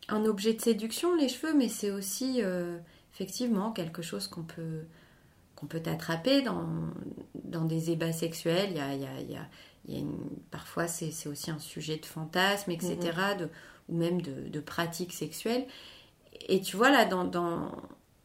un 0.09 0.25
objet 0.25 0.55
de 0.55 0.61
séduction, 0.61 1.15
les 1.17 1.29
cheveux, 1.29 1.55
mais 1.55 1.69
c'est 1.69 1.91
aussi 1.91 2.43
euh, 2.43 2.79
effectivement 3.15 3.73
quelque 3.73 4.03
chose 4.03 4.29
qu'on 4.29 4.43
peut 4.43 4.85
qu'on 5.57 5.67
peut 5.67 5.81
t'attraper 5.81 6.41
dans, 6.41 6.67
dans 7.45 7.67
des 7.67 7.91
ébats 7.91 8.13
sexuels. 8.13 8.71
Il 8.71 8.79
y 8.79 8.81
a, 8.81 8.95
il 8.95 9.03
y 9.03 9.05
a, 9.05 9.21
il 9.21 9.95
y 9.95 9.99
a, 9.99 10.05
parfois, 10.51 10.89
c'est 10.89 11.29
aussi 11.29 11.51
un 11.51 11.59
sujet 11.59 11.99
de 11.99 12.07
fantasme, 12.07 12.71
etc., 12.71 12.97
de, 13.39 13.51
ou 13.91 13.97
même 13.97 14.23
de, 14.23 14.61
pratiques 14.61 15.13
sexuelles. 15.13 15.67
Et 16.49 16.61
tu 16.61 16.77
vois, 16.77 16.91
là, 16.91 17.05
dans, 17.05 17.25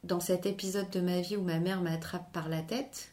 dans, 0.03 0.19
cet 0.19 0.45
épisode 0.45 0.89
de 0.89 1.01
ma 1.01 1.21
vie 1.21 1.37
où 1.37 1.43
ma 1.43 1.59
mère 1.59 1.81
m'attrape 1.81 2.31
par 2.31 2.49
la 2.49 2.61
tête, 2.61 3.11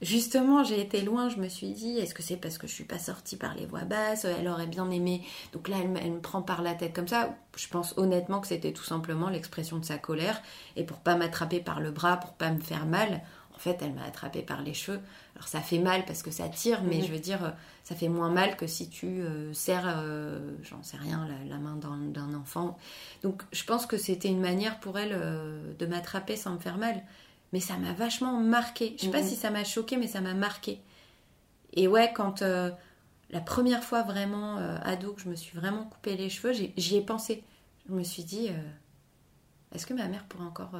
Justement, 0.00 0.62
j'ai 0.62 0.80
été 0.80 1.00
loin, 1.00 1.28
je 1.28 1.38
me 1.38 1.48
suis 1.48 1.72
dit, 1.72 1.98
est-ce 1.98 2.14
que 2.14 2.22
c'est 2.22 2.36
parce 2.36 2.56
que 2.56 2.68
je 2.68 2.72
suis 2.72 2.84
pas 2.84 3.00
sortie 3.00 3.36
par 3.36 3.56
les 3.56 3.66
voies 3.66 3.84
basses? 3.84 4.24
Elle 4.24 4.46
aurait 4.46 4.68
bien 4.68 4.88
aimé. 4.92 5.22
Donc 5.52 5.66
là, 5.66 5.76
elle, 5.82 6.12
me 6.12 6.20
prend 6.20 6.40
par 6.40 6.62
la 6.62 6.74
tête 6.74 6.94
comme 6.94 7.08
ça. 7.08 7.36
Je 7.56 7.66
pense 7.66 7.94
honnêtement 7.96 8.40
que 8.40 8.46
c'était 8.46 8.72
tout 8.72 8.84
simplement 8.84 9.28
l'expression 9.28 9.76
de 9.78 9.84
sa 9.84 9.98
colère. 9.98 10.40
Et 10.76 10.84
pour 10.84 10.98
pas 10.98 11.16
m'attraper 11.16 11.58
par 11.58 11.80
le 11.80 11.90
bras, 11.90 12.16
pour 12.18 12.34
pas 12.34 12.52
me 12.52 12.60
faire 12.60 12.86
mal, 12.86 13.22
en 13.58 13.60
fait, 13.60 13.82
elle 13.82 13.92
m'a 13.92 14.04
attrapé 14.04 14.42
par 14.42 14.62
les 14.62 14.72
cheveux. 14.72 15.00
Alors 15.34 15.48
ça 15.48 15.60
fait 15.60 15.80
mal 15.80 16.04
parce 16.04 16.22
que 16.22 16.30
ça 16.30 16.48
tire, 16.48 16.84
mais 16.84 16.98
mhm. 16.98 17.06
je 17.06 17.12
veux 17.12 17.18
dire, 17.18 17.54
ça 17.82 17.96
fait 17.96 18.08
moins 18.08 18.30
mal 18.30 18.56
que 18.56 18.68
si 18.68 18.88
tu 18.88 19.06
euh, 19.06 19.52
serres, 19.52 19.96
euh, 19.98 20.52
j'en 20.62 20.80
sais 20.84 20.96
rien, 20.96 21.26
la, 21.48 21.58
main 21.58 21.74
d'un 21.74 22.34
enfant. 22.34 22.78
Donc 23.24 23.42
je 23.50 23.64
pense 23.64 23.84
que 23.84 23.96
c'était 23.96 24.28
une 24.28 24.40
manière 24.40 24.78
pour 24.78 24.96
elle 24.96 25.10
euh, 25.12 25.74
de 25.76 25.86
m'attraper 25.86 26.36
sans 26.36 26.52
me 26.52 26.58
faire 26.60 26.78
mal 26.78 27.02
mais 27.52 27.60
ça 27.60 27.78
m'a 27.78 27.94
vachement 27.94 28.38
marqué. 28.38 28.94
Je 28.98 29.06
sais 29.06 29.10
pas 29.10 29.22
mhm. 29.22 29.28
si 29.28 29.34
ça 29.34 29.50
m'a 29.50 29.64
choqué, 29.64 29.96
mais 29.96 30.06
ça 30.06 30.20
m'a 30.20 30.34
marqué. 30.34 30.80
Et 31.72 31.88
ouais, 31.88 32.12
quand 32.14 32.42
la 32.42 33.40
première 33.40 33.82
fois 33.82 34.02
vraiment 34.02 34.58
ado 34.82 35.14
que 35.14 35.22
je 35.22 35.30
me 35.30 35.34
suis 35.34 35.56
vraiment 35.56 35.84
coupé 35.84 36.14
les 36.14 36.28
cheveux, 36.28 36.52
j'y 36.52 36.96
ai, 36.96 37.00
pensé. 37.00 37.42
Je 37.88 37.94
me 37.94 38.02
suis 38.02 38.22
dit, 38.22 38.50
est-ce 39.74 39.86
que 39.86 39.94
ma 39.94 40.08
mère 40.08 40.24
pourrait 40.24 40.44
encore 40.44 40.72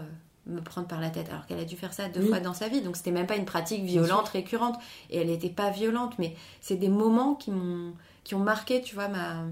me 0.49 0.61
prendre 0.61 0.89
par 0.89 1.01
la 1.01 1.11
tête 1.11 1.29
Alors 1.29 1.47
qu'elle 1.47 1.59
a 1.59 1.65
dû 1.65 1.77
faire 1.77 1.93
ça 1.93 2.09
deux 2.09 2.27
fois 2.27 2.41
dans 2.41 2.55
sa 2.55 2.69
vie, 2.69 2.81
donc 2.81 2.97
c'était 2.97 3.11
même 3.11 3.27
pas 3.27 3.37
une 3.37 3.45
pratique 3.45 3.85
violente, 3.85 4.29
récurrente. 4.29 4.77
Et 5.11 5.19
elle 5.19 5.29
n'était 5.29 5.51
pas 5.51 5.71
violente, 5.71 6.19
mais 6.19 6.35
c'est 6.61 6.77
des 6.77 6.89
moments 6.89 7.35
qui 7.35 7.51
m'ont 7.51 7.93
qui 8.25 8.35
ont 8.35 8.41
marqué, 8.41 8.83
tu 8.83 8.95
vois, 8.95 9.09
ma, 9.09 9.45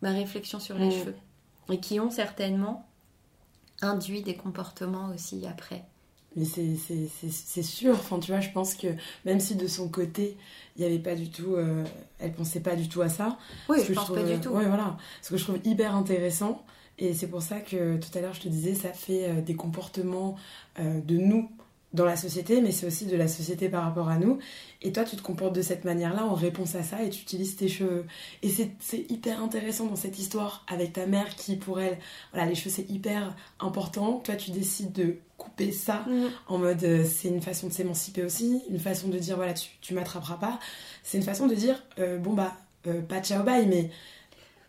ma 0.00 0.10
réflexion 0.10 0.58
sur 0.58 0.78
les 0.78 0.90
cheveux. 0.90 1.16
Et 1.70 1.78
qui 1.78 2.00
ont 2.00 2.10
certainement 2.10 2.86
induit 3.82 4.22
des 4.22 4.34
comportements 4.34 5.10
aussi 5.14 5.46
après. 5.46 5.84
Mais 6.36 6.44
c'est 6.44 7.62
sûr, 7.62 7.92
enfin, 7.92 8.18
tu 8.18 8.32
vois, 8.32 8.40
je 8.40 8.50
pense 8.50 8.74
que 8.74 8.88
même 9.24 9.40
si 9.40 9.54
de 9.54 9.66
son 9.66 9.88
côté, 9.88 10.36
il 10.76 10.80
n'y 10.80 10.86
avait 10.86 11.02
pas 11.02 11.14
du 11.14 11.30
tout. 11.30 11.54
Euh, 11.54 11.84
elle 12.18 12.32
pensait 12.32 12.60
pas 12.60 12.76
du 12.76 12.88
tout 12.88 13.02
à 13.02 13.08
ça. 13.08 13.38
Oui, 13.68 13.78
je 13.86 13.92
pense 13.92 14.12
pas 14.12 14.22
du 14.22 14.40
tout. 14.40 14.50
Ouais, 14.50 14.66
voilà. 14.66 14.96
Ce 15.22 15.30
que 15.30 15.36
je 15.36 15.44
trouve 15.44 15.58
hyper 15.64 15.94
intéressant. 15.94 16.64
Et 16.98 17.12
c'est 17.12 17.26
pour 17.26 17.42
ça 17.42 17.60
que 17.60 17.96
tout 17.96 18.16
à 18.16 18.20
l'heure, 18.20 18.34
je 18.34 18.40
te 18.40 18.48
disais, 18.48 18.74
ça 18.74 18.92
fait 18.92 19.28
euh, 19.28 19.40
des 19.40 19.54
comportements 19.54 20.36
euh, 20.78 21.00
de 21.00 21.16
nous 21.16 21.50
dans 21.94 22.04
la 22.04 22.16
société, 22.16 22.60
mais 22.60 22.72
c'est 22.72 22.86
aussi 22.86 23.06
de 23.06 23.16
la 23.16 23.28
société 23.28 23.68
par 23.68 23.84
rapport 23.84 24.08
à 24.08 24.18
nous. 24.18 24.38
Et 24.82 24.92
toi, 24.92 25.04
tu 25.04 25.16
te 25.16 25.22
comportes 25.22 25.54
de 25.54 25.62
cette 25.62 25.84
manière-là 25.84 26.26
en 26.26 26.34
réponse 26.34 26.74
à 26.74 26.82
ça 26.82 27.02
et 27.02 27.08
tu 27.08 27.22
utilises 27.22 27.56
tes 27.56 27.68
cheveux. 27.68 28.04
Et 28.42 28.50
c'est 28.50 29.10
hyper 29.10 29.40
intéressant 29.40 29.86
dans 29.86 29.96
cette 29.96 30.18
histoire 30.18 30.66
avec 30.68 30.92
ta 30.92 31.06
mère 31.06 31.34
qui, 31.36 31.56
pour 31.56 31.80
elle, 31.80 31.98
voilà, 32.32 32.48
les 32.48 32.56
cheveux 32.56 32.70
c'est 32.70 32.90
hyper 32.90 33.34
important. 33.60 34.18
Toi, 34.18 34.34
tu 34.34 34.50
décides 34.50 34.92
de 34.92 35.16
couper 35.38 35.70
ça 35.70 36.04
mm. 36.08 36.26
en 36.48 36.58
mode 36.58 36.82
euh, 36.84 37.04
c'est 37.04 37.28
une 37.28 37.42
façon 37.42 37.68
de 37.68 37.72
s'émanciper 37.72 38.24
aussi, 38.24 38.62
une 38.70 38.78
façon 38.78 39.08
de 39.08 39.18
dire 39.18 39.36
voilà, 39.36 39.54
tu, 39.54 39.70
tu 39.80 39.94
m'attraperas 39.94 40.36
pas. 40.36 40.58
C'est 41.02 41.18
une 41.18 41.24
façon 41.24 41.46
de 41.46 41.54
dire 41.54 41.80
euh, 41.98 42.18
bon 42.18 42.34
bah, 42.34 42.54
euh, 42.88 43.00
pas 43.02 43.20
ciao 43.20 43.44
bye, 43.44 43.66
mais. 43.66 43.90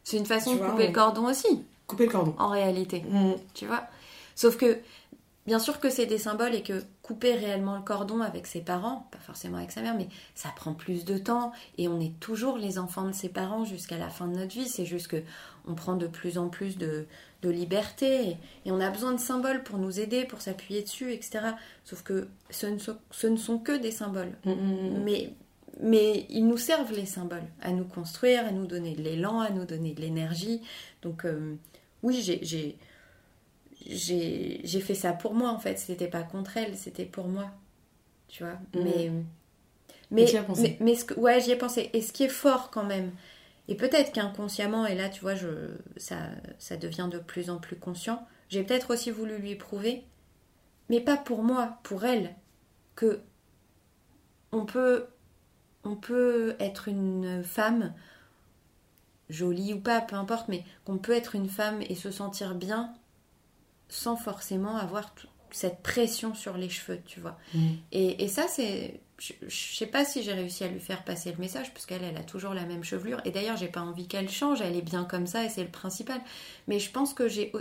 C'est 0.04 0.18
une 0.18 0.26
façon 0.26 0.54
de 0.54 0.60
couper 0.60 0.88
le 0.88 0.94
cordon 0.94 1.26
aussi. 1.26 1.64
Couper 1.88 2.06
le 2.06 2.12
cordon. 2.12 2.36
En 2.38 2.50
réalité. 2.50 3.04
Mm. 3.10 3.34
Tu 3.56 3.66
vois? 3.66 3.88
Sauf 4.36 4.58
que 4.58 4.80
Bien 5.46 5.60
sûr 5.60 5.80
que 5.80 5.90
c'est 5.92 6.08
des 6.08 6.18
symboles 6.18 6.56
et 6.56 6.64
que 6.64 6.84
couper 7.06 7.36
réellement 7.36 7.76
le 7.76 7.84
cordon 7.84 8.22
avec 8.22 8.48
ses 8.48 8.62
parents, 8.62 9.08
pas 9.12 9.20
forcément 9.20 9.58
avec 9.58 9.72
sa 9.72 9.84
mère, 9.84 9.94
mais 9.96 10.08
ça 10.34 10.50
prend 10.56 10.74
plus 10.74 11.06
de 11.06 11.20
temps 11.20 11.52
et 11.78 11.88
on 11.88 12.00
est 12.00 12.20
toujours 12.20 12.58
les 12.58 12.80
enfants 12.80 13.06
de 13.06 13.12
ses 13.12 13.30
parents 13.30 13.64
jusqu'à 13.64 14.00
la 14.00 14.10
fin 14.10 14.28
de 14.28 14.36
notre 14.36 14.56
vie. 14.56 14.68
C'est 14.68 14.88
juste 14.88 15.10
que 15.10 15.22
on 15.68 15.76
prend 15.76 15.98
de 15.98 16.08
plus 16.08 16.40
en 16.40 16.50
plus 16.50 16.80
de, 16.80 17.06
liberté 17.44 18.38
et, 18.66 18.72
on 18.72 18.80
a 18.80 18.90
besoin 18.90 19.12
de 19.12 19.20
symboles 19.20 19.62
pour 19.62 19.78
nous 19.78 20.00
aider, 20.00 20.26
pour 20.26 20.42
s'appuyer 20.42 20.82
dessus, 20.82 21.14
etc. 21.14 21.42
Sauf 21.84 22.02
que 22.02 22.28
ce 22.50 22.66
ne 22.66 23.36
sont, 23.38 23.60
que 23.60 23.78
des 23.78 23.92
symboles. 23.92 24.32
Mm, 24.46 24.52
mm, 24.52 24.56
mm. 24.56 25.04
Mais, 25.04 25.34
mais 25.80 26.26
ils 26.30 26.48
nous 26.48 26.58
servent 26.58 26.92
les 26.92 27.06
symboles 27.06 27.46
à 27.62 27.70
nous 27.70 27.84
construire, 27.84 28.48
à 28.48 28.52
nous 28.52 28.66
donner 28.66 28.96
de 28.96 29.04
l'élan, 29.04 29.42
à 29.42 29.52
nous 29.52 29.66
donner 29.66 29.94
de 29.94 30.02
l'énergie. 30.02 30.64
Donc 31.04 31.24
euh, 31.24 31.54
oui, 32.02 32.20
j'ai 32.24 32.80
j'ai 33.86 34.82
fait 34.82 34.96
ça 34.96 35.14
pour 35.14 35.34
moi 35.34 35.50
en 35.50 35.60
fait. 35.60 35.78
C'était 35.78 36.08
pas 36.08 36.24
contre 36.24 36.58
elle, 36.58 36.76
c'était 36.78 37.06
pour 37.06 37.28
moi. 37.28 37.52
Tu 38.28 38.44
vois. 38.44 38.60
Mhm. 38.74 38.84
Mais. 38.84 39.12
Mais, 40.12 40.26
mais, 40.56 40.78
mais, 40.80 40.96
ce 40.96 41.04
que, 41.04 41.20
ouais, 41.20 41.42
j'y 41.42 41.52
ai 41.52 41.56
pensé. 41.56 41.90
Et 41.94 42.02
ce 42.02 42.14
qui 42.14 42.24
est 42.24 42.30
fort 42.30 42.70
quand 42.70 42.84
même, 42.84 43.12
et 43.68 43.76
peut-être 43.76 44.12
qu'inconsciemment, 44.12 44.86
et 44.86 44.94
là, 44.94 45.10
tu 45.10 45.22
vois, 45.22 45.34
je, 45.34 45.76
ça, 45.98 46.30
ça 46.60 46.78
devient 46.78 47.10
de 47.12 47.18
plus 47.18 47.50
en 47.50 47.58
plus 47.58 47.76
conscient, 47.76 48.26
j'ai 48.50 48.64
peut-être 48.64 48.94
aussi 48.94 49.10
voulu 49.10 49.38
lui 49.38 49.56
prouver, 49.56 50.06
mais 50.90 51.02
pas 51.02 51.18
pour 51.18 51.42
moi, 51.42 51.80
pour 51.84 52.06
elle, 52.06 52.36
que 52.96 53.22
on 54.52 54.66
peut, 54.66 55.08
on 55.84 55.96
peut 55.96 56.56
être 56.60 56.88
une 56.88 57.44
femme, 57.44 57.94
jolie 59.30 59.74
ou 59.74 59.80
pas, 59.80 60.02
peu 60.02 60.16
importe, 60.16 60.48
mais 60.50 60.64
qu'on 60.86 61.00
peut 61.00 61.14
être 61.14 61.36
une 61.36 61.50
femme 61.50 61.82
et 61.82 61.96
se 61.96 62.12
sentir 62.12 62.54
bien 62.54 62.94
sans 63.90 64.16
forcément 64.16 64.78
avoir 64.78 65.14
cette 65.52 65.82
pression 65.82 66.34
sur 66.36 66.58
les 66.58 66.70
cheveux, 66.70 67.00
tu 67.06 67.20
vois. 67.20 67.38
Mm. 67.54 67.68
Et, 67.92 68.28
ça, 68.28 68.48
c'est. 68.48 69.00
Je, 69.18 69.32
sais 69.48 69.86
pas 69.86 70.04
si 70.04 70.22
j'ai 70.22 70.34
réussi 70.34 70.66
à 70.66 70.68
lui 70.68 70.82
faire 70.82 71.06
passer 71.06 71.32
le 71.32 71.38
message, 71.38 71.74
parce 71.74 71.86
qu'elle, 71.86 72.04
elle 72.04 72.18
a 72.18 72.24
toujours 72.24 72.54
la 72.54 72.66
même 72.66 72.84
chevelure. 72.84 73.22
Et 73.24 73.32
d'ailleurs, 73.32 73.56
j'ai 73.56 73.70
pas 73.70 73.80
envie 73.80 74.08
qu'elle 74.08 74.30
change, 74.30 74.60
elle 74.62 74.76
est 74.76 74.82
bien 74.82 75.06
comme 75.06 75.28
ça, 75.28 75.46
et 75.46 75.50
c'est 75.50 75.64
le 75.64 75.70
principal. 75.70 76.20
Mais 76.68 76.80
je 76.80 76.92
pense 76.92 77.14
que 77.14 77.30
j'ai, 77.30 77.54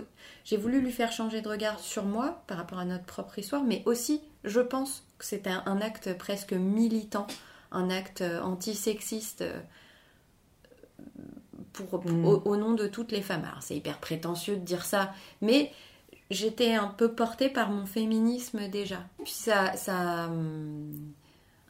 j'ai 0.43 0.57
voulu 0.57 0.81
lui 0.81 0.91
faire 0.91 1.13
changer 1.13 1.41
de 1.41 1.47
regard 1.47 1.79
sur 1.79 2.03
moi, 2.03 2.43
par 2.47 2.57
rapport 2.57 2.79
à 2.79 2.85
notre 2.85 3.05
propre 3.05 3.39
histoire, 3.39 3.63
mais 3.63 3.81
aussi, 3.85 4.19
je 4.43 4.59
pense 4.59 5.03
que 5.17 5.23
c'est 5.23 5.47
un, 5.47 5.79
acte 5.79 6.17
presque 6.17 6.51
militant, 6.51 7.27
un 7.71 7.89
acte 7.89 8.23
antisexiste. 8.43 9.41
Euh, 9.43 9.61
pour, 11.71 12.05
mm. 12.05 12.25
au, 12.25 12.55
nom 12.57 12.73
de 12.73 12.87
toutes 12.87 13.11
les 13.11 13.21
femmes. 13.21 13.45
Alors 13.45 13.61
c'est 13.61 13.75
hyper 13.75 13.99
prétentieux 13.99 14.55
de 14.55 14.61
dire 14.61 14.85
ça, 14.85 15.13
mais 15.41 15.71
j'étais 16.29 16.73
un 16.73 16.87
peu 16.87 17.13
portée 17.13 17.49
par 17.49 17.69
mon 17.69 17.85
féminisme 17.85 18.67
déjà. 18.69 19.03
Puis 19.23 19.33
ça, 19.33 19.73
hum, 20.27 21.13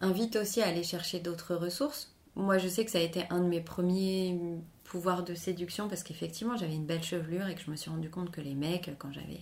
invite 0.01 0.35
aussi 0.35 0.61
à 0.61 0.67
aller 0.67 0.83
chercher 0.83 1.19
d'autres 1.19 1.55
ressources. 1.55 2.13
Moi, 2.35 2.57
je 2.57 2.67
sais 2.67 2.83
que 2.83 2.91
ça 2.91 2.97
a 2.97 3.01
été 3.01 3.25
un 3.29 3.39
de 3.39 3.47
mes 3.47 3.61
premiers 3.61 4.37
pouvoirs 4.83 5.23
de 5.23 5.33
séduction 5.35 5.87
parce 5.87 6.03
qu'effectivement, 6.03 6.57
j'avais 6.57 6.75
une 6.75 6.85
belle 6.85 7.03
chevelure 7.03 7.47
et 7.47 7.55
que 7.55 7.61
je 7.61 7.71
me 7.71 7.75
suis 7.75 7.89
rendu 7.89 8.09
compte 8.09 8.31
que 8.31 8.41
les 8.41 8.55
mecs, 8.55 8.91
quand 8.99 9.11
j'avais 9.11 9.39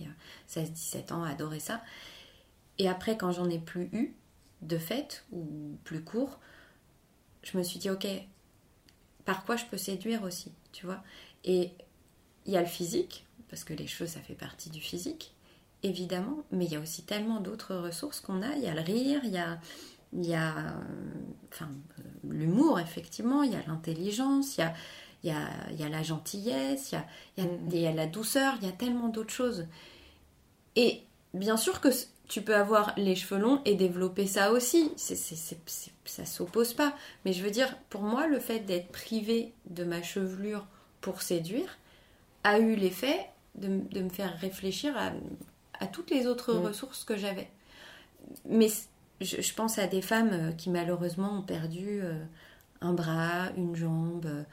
16-17 0.48 1.12
ans, 1.12 1.24
adoraient 1.24 1.60
ça. 1.60 1.82
Et 2.78 2.88
après, 2.88 3.16
quand 3.16 3.32
j'en 3.32 3.48
ai 3.48 3.58
plus 3.58 3.88
eu, 3.92 4.14
de 4.62 4.78
fait, 4.78 5.24
ou 5.32 5.76
plus 5.84 6.02
court, 6.02 6.38
je 7.42 7.56
me 7.58 7.62
suis 7.62 7.78
dit, 7.78 7.90
ok, 7.90 8.06
par 9.24 9.44
quoi 9.44 9.56
je 9.56 9.64
peux 9.66 9.76
séduire 9.76 10.22
aussi, 10.22 10.52
tu 10.72 10.86
vois? 10.86 11.02
Et 11.44 11.72
il 12.46 12.52
y 12.52 12.56
a 12.56 12.60
le 12.60 12.66
physique, 12.66 13.26
parce 13.54 13.62
que 13.62 13.72
les 13.72 13.86
cheveux, 13.86 14.08
ça 14.08 14.18
fait 14.18 14.34
partie 14.34 14.68
du 14.68 14.80
physique, 14.80 15.32
évidemment, 15.84 16.42
mais 16.50 16.64
il 16.64 16.72
y 16.72 16.74
a 16.74 16.80
aussi 16.80 17.04
tellement 17.04 17.38
d'autres 17.38 17.76
ressources 17.76 18.18
qu'on 18.18 18.42
a. 18.42 18.56
Il 18.56 18.64
y 18.64 18.66
a 18.66 18.74
le 18.74 18.80
rire, 18.80 19.20
il 19.22 19.30
y 19.30 19.38
a, 19.38 19.60
il 20.12 20.26
y 20.26 20.34
a 20.34 20.74
enfin, 21.52 21.68
l'humour, 22.28 22.80
effectivement, 22.80 23.44
il 23.44 23.52
y 23.52 23.54
a 23.54 23.62
l'intelligence, 23.68 24.56
il 24.56 24.62
y 24.62 24.64
a, 24.64 24.74
il 25.22 25.30
y, 25.30 25.32
a, 25.32 25.48
il 25.70 25.80
y 25.80 25.84
a 25.84 25.88
la 25.88 26.02
gentillesse, 26.02 26.90
il 26.90 26.94
y 26.96 26.98
a, 26.98 27.06
il 27.36 27.44
y 27.44 27.46
a, 27.46 27.50
mm. 27.52 27.68
il 27.70 27.78
y 27.78 27.86
a 27.86 27.92
la 27.92 28.08
douceur, 28.08 28.54
il 28.60 28.66
y 28.66 28.68
a 28.68 28.72
tellement 28.72 29.06
d'autres 29.06 29.32
choses. 29.32 29.68
Et 30.74 31.02
bien 31.32 31.56
sûr 31.56 31.80
que 31.80 31.90
tu 32.26 32.42
peux 32.42 32.56
avoir 32.56 32.92
les 32.96 33.14
cheveux 33.14 33.40
longs 33.40 33.62
et 33.64 33.76
développer 33.76 34.26
ça 34.26 34.50
aussi. 34.50 34.90
C'est, 34.96 35.14
c'est, 35.14 35.58
ça 36.04 36.26
s'oppose 36.26 36.74
pas. 36.74 36.96
Mais 37.24 37.32
je 37.32 37.44
veux 37.44 37.52
dire, 37.52 37.76
pour 37.88 38.02
moi, 38.02 38.26
le 38.26 38.40
fait 38.40 38.58
d'être 38.58 38.88
privé 38.88 39.52
de 39.70 39.84
ma 39.84 40.02
chevelure 40.02 40.66
pour 41.00 41.22
séduire 41.22 41.78
a 42.42 42.58
eu 42.58 42.74
l'effet 42.74 43.28
de, 43.56 44.00
me 44.00 44.08
faire 44.08 44.36
réfléchir 44.38 44.94
à, 44.96 45.86
toutes 45.86 46.10
les 46.10 46.26
autres 46.26 46.54
mm. 46.54 46.66
ressources 46.66 47.04
que 47.04 47.16
j'avais. 47.16 47.50
Mais 48.46 48.68
je, 49.20 49.54
pense 49.54 49.78
à 49.78 49.86
des 49.86 50.02
femmes 50.02 50.32
euh, 50.32 50.52
qui 50.52 50.70
malheureusement 50.70 51.38
ont 51.38 51.42
perdu 51.42 52.00
euh, 52.02 52.24
un 52.80 52.92
bras, 52.92 53.50
une 53.56 53.76
jambe, 53.76 54.26
euh, 54.26 54.44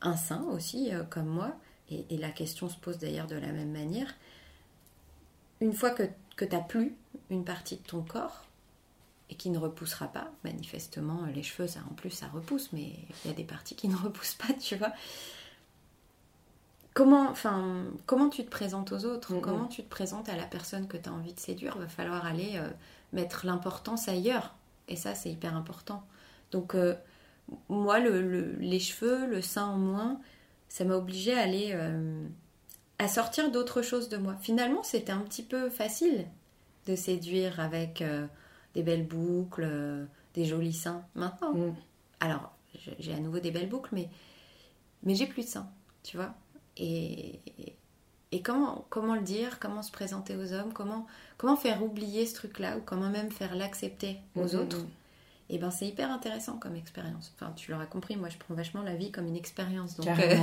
un 0.00 0.16
sein 0.16 0.42
aussi, 0.52 0.90
comme 1.10 1.28
moi. 1.28 1.56
Et, 1.90 2.16
la 2.16 2.30
question 2.30 2.68
se 2.68 2.76
pose 2.76 2.98
d'ailleurs 2.98 3.26
de 3.26 3.36
la 3.36 3.52
même 3.52 3.70
manière. 3.70 4.14
Une 5.60 5.72
fois 5.72 5.90
que, 5.90 6.02
que 6.36 6.44
tu 6.44 6.54
n'as 6.54 6.62
plus 6.62 6.94
une 7.30 7.44
partie 7.44 7.76
de 7.76 7.82
ton 7.82 8.02
corps, 8.02 8.44
et 9.30 9.36
qui 9.36 9.48
ne 9.50 9.58
repoussera 9.58 10.08
pas, 10.08 10.30
manifestement, 10.44 11.24
les 11.34 11.42
cheveux, 11.42 11.66
ça 11.66 11.80
en 11.90 11.94
plus, 11.94 12.10
ça 12.10 12.26
repousse, 12.28 12.70
mais 12.72 12.92
il 13.24 13.28
y 13.28 13.30
a 13.30 13.36
des 13.36 13.44
parties 13.44 13.74
qui 13.74 13.88
ne 13.88 13.96
repoussent 13.96 14.34
pas, 14.34 14.52
tu 14.54 14.76
vois 14.76 14.92
comment, 16.94 17.28
enfin, 17.28 17.84
comment 18.06 18.30
tu 18.30 18.44
te 18.44 18.50
présentes 18.50 18.92
aux 18.92 19.04
autres, 19.04 19.34
comment 19.40 19.66
tu 19.66 19.82
te 19.82 19.88
présentes 19.88 20.28
à 20.28 20.36
la 20.36 20.44
personne 20.44 20.86
que 20.86 20.96
tu 20.96 21.08
as 21.08 21.12
envie 21.12 21.34
de 21.34 21.40
séduire, 21.40 21.76
va 21.76 21.88
falloir 21.88 22.24
aller 22.24 22.52
euh, 22.54 22.68
mettre 23.12 23.44
l'importance 23.44 24.08
ailleurs. 24.08 24.54
Et 24.88 24.96
ça, 24.96 25.14
c'est 25.14 25.30
hyper 25.30 25.56
important. 25.56 26.06
Donc, 26.52 26.74
euh, 26.74 26.94
moi, 27.68 27.98
les 27.98 28.78
cheveux, 28.78 29.26
le 29.26 29.42
sein 29.42 29.66
en 29.66 29.76
moins, 29.76 30.20
ça 30.68 30.84
m'a 30.84 30.96
obligé 30.96 31.34
à 31.34 31.42
aller 31.42 31.72
euh, 31.72 32.26
à 32.98 33.08
sortir 33.08 33.50
d'autres 33.50 33.82
choses 33.82 34.08
de 34.08 34.16
moi. 34.16 34.36
Finalement, 34.40 34.82
c'était 34.82 35.12
un 35.12 35.20
petit 35.20 35.42
peu 35.42 35.68
facile 35.68 36.26
de 36.86 36.94
séduire 36.94 37.60
avec 37.60 38.04
des 38.74 38.82
belles 38.82 39.06
boucles, 39.06 40.06
des 40.34 40.44
jolis 40.44 40.74
seins 40.74 41.02
maintenant. 41.14 41.54
Mm. 41.54 41.74
Alors, 42.20 42.52
j'ai 42.98 43.14
à 43.14 43.18
nouveau 43.18 43.40
des 43.40 43.50
belles 43.50 43.68
boucles, 43.68 43.90
mais, 43.92 44.08
mais 45.02 45.14
j'ai 45.14 45.26
plus 45.26 45.44
de 45.44 45.48
seins, 45.48 45.70
tu 46.02 46.16
vois. 46.16 46.34
Et, 46.76 47.40
et 48.34 48.42
comment, 48.42 48.84
comment 48.90 49.14
le 49.14 49.22
dire, 49.22 49.60
comment 49.60 49.80
se 49.82 49.92
présenter 49.92 50.36
aux 50.36 50.52
hommes, 50.52 50.72
comment, 50.72 51.06
comment 51.36 51.54
faire 51.54 51.84
oublier 51.84 52.26
ce 52.26 52.34
truc-là, 52.34 52.78
ou 52.78 52.80
comment 52.84 53.08
même 53.08 53.30
faire 53.30 53.54
l'accepter 53.54 54.16
aux 54.34 54.56
mm, 54.56 54.60
autres, 54.60 54.78
mm. 54.78 54.88
et 55.50 55.58
ben 55.58 55.70
c'est 55.70 55.86
hyper 55.86 56.10
intéressant 56.10 56.56
comme 56.58 56.74
expérience. 56.74 57.32
Enfin, 57.36 57.52
tu 57.54 57.70
l'auras 57.70 57.86
compris, 57.86 58.16
moi 58.16 58.28
je 58.28 58.36
prends 58.36 58.54
vachement 58.54 58.82
la 58.82 58.96
vie 58.96 59.12
comme 59.12 59.28
une 59.28 59.36
expérience. 59.36 59.94
Donc, 59.94 60.08
euh, 60.08 60.36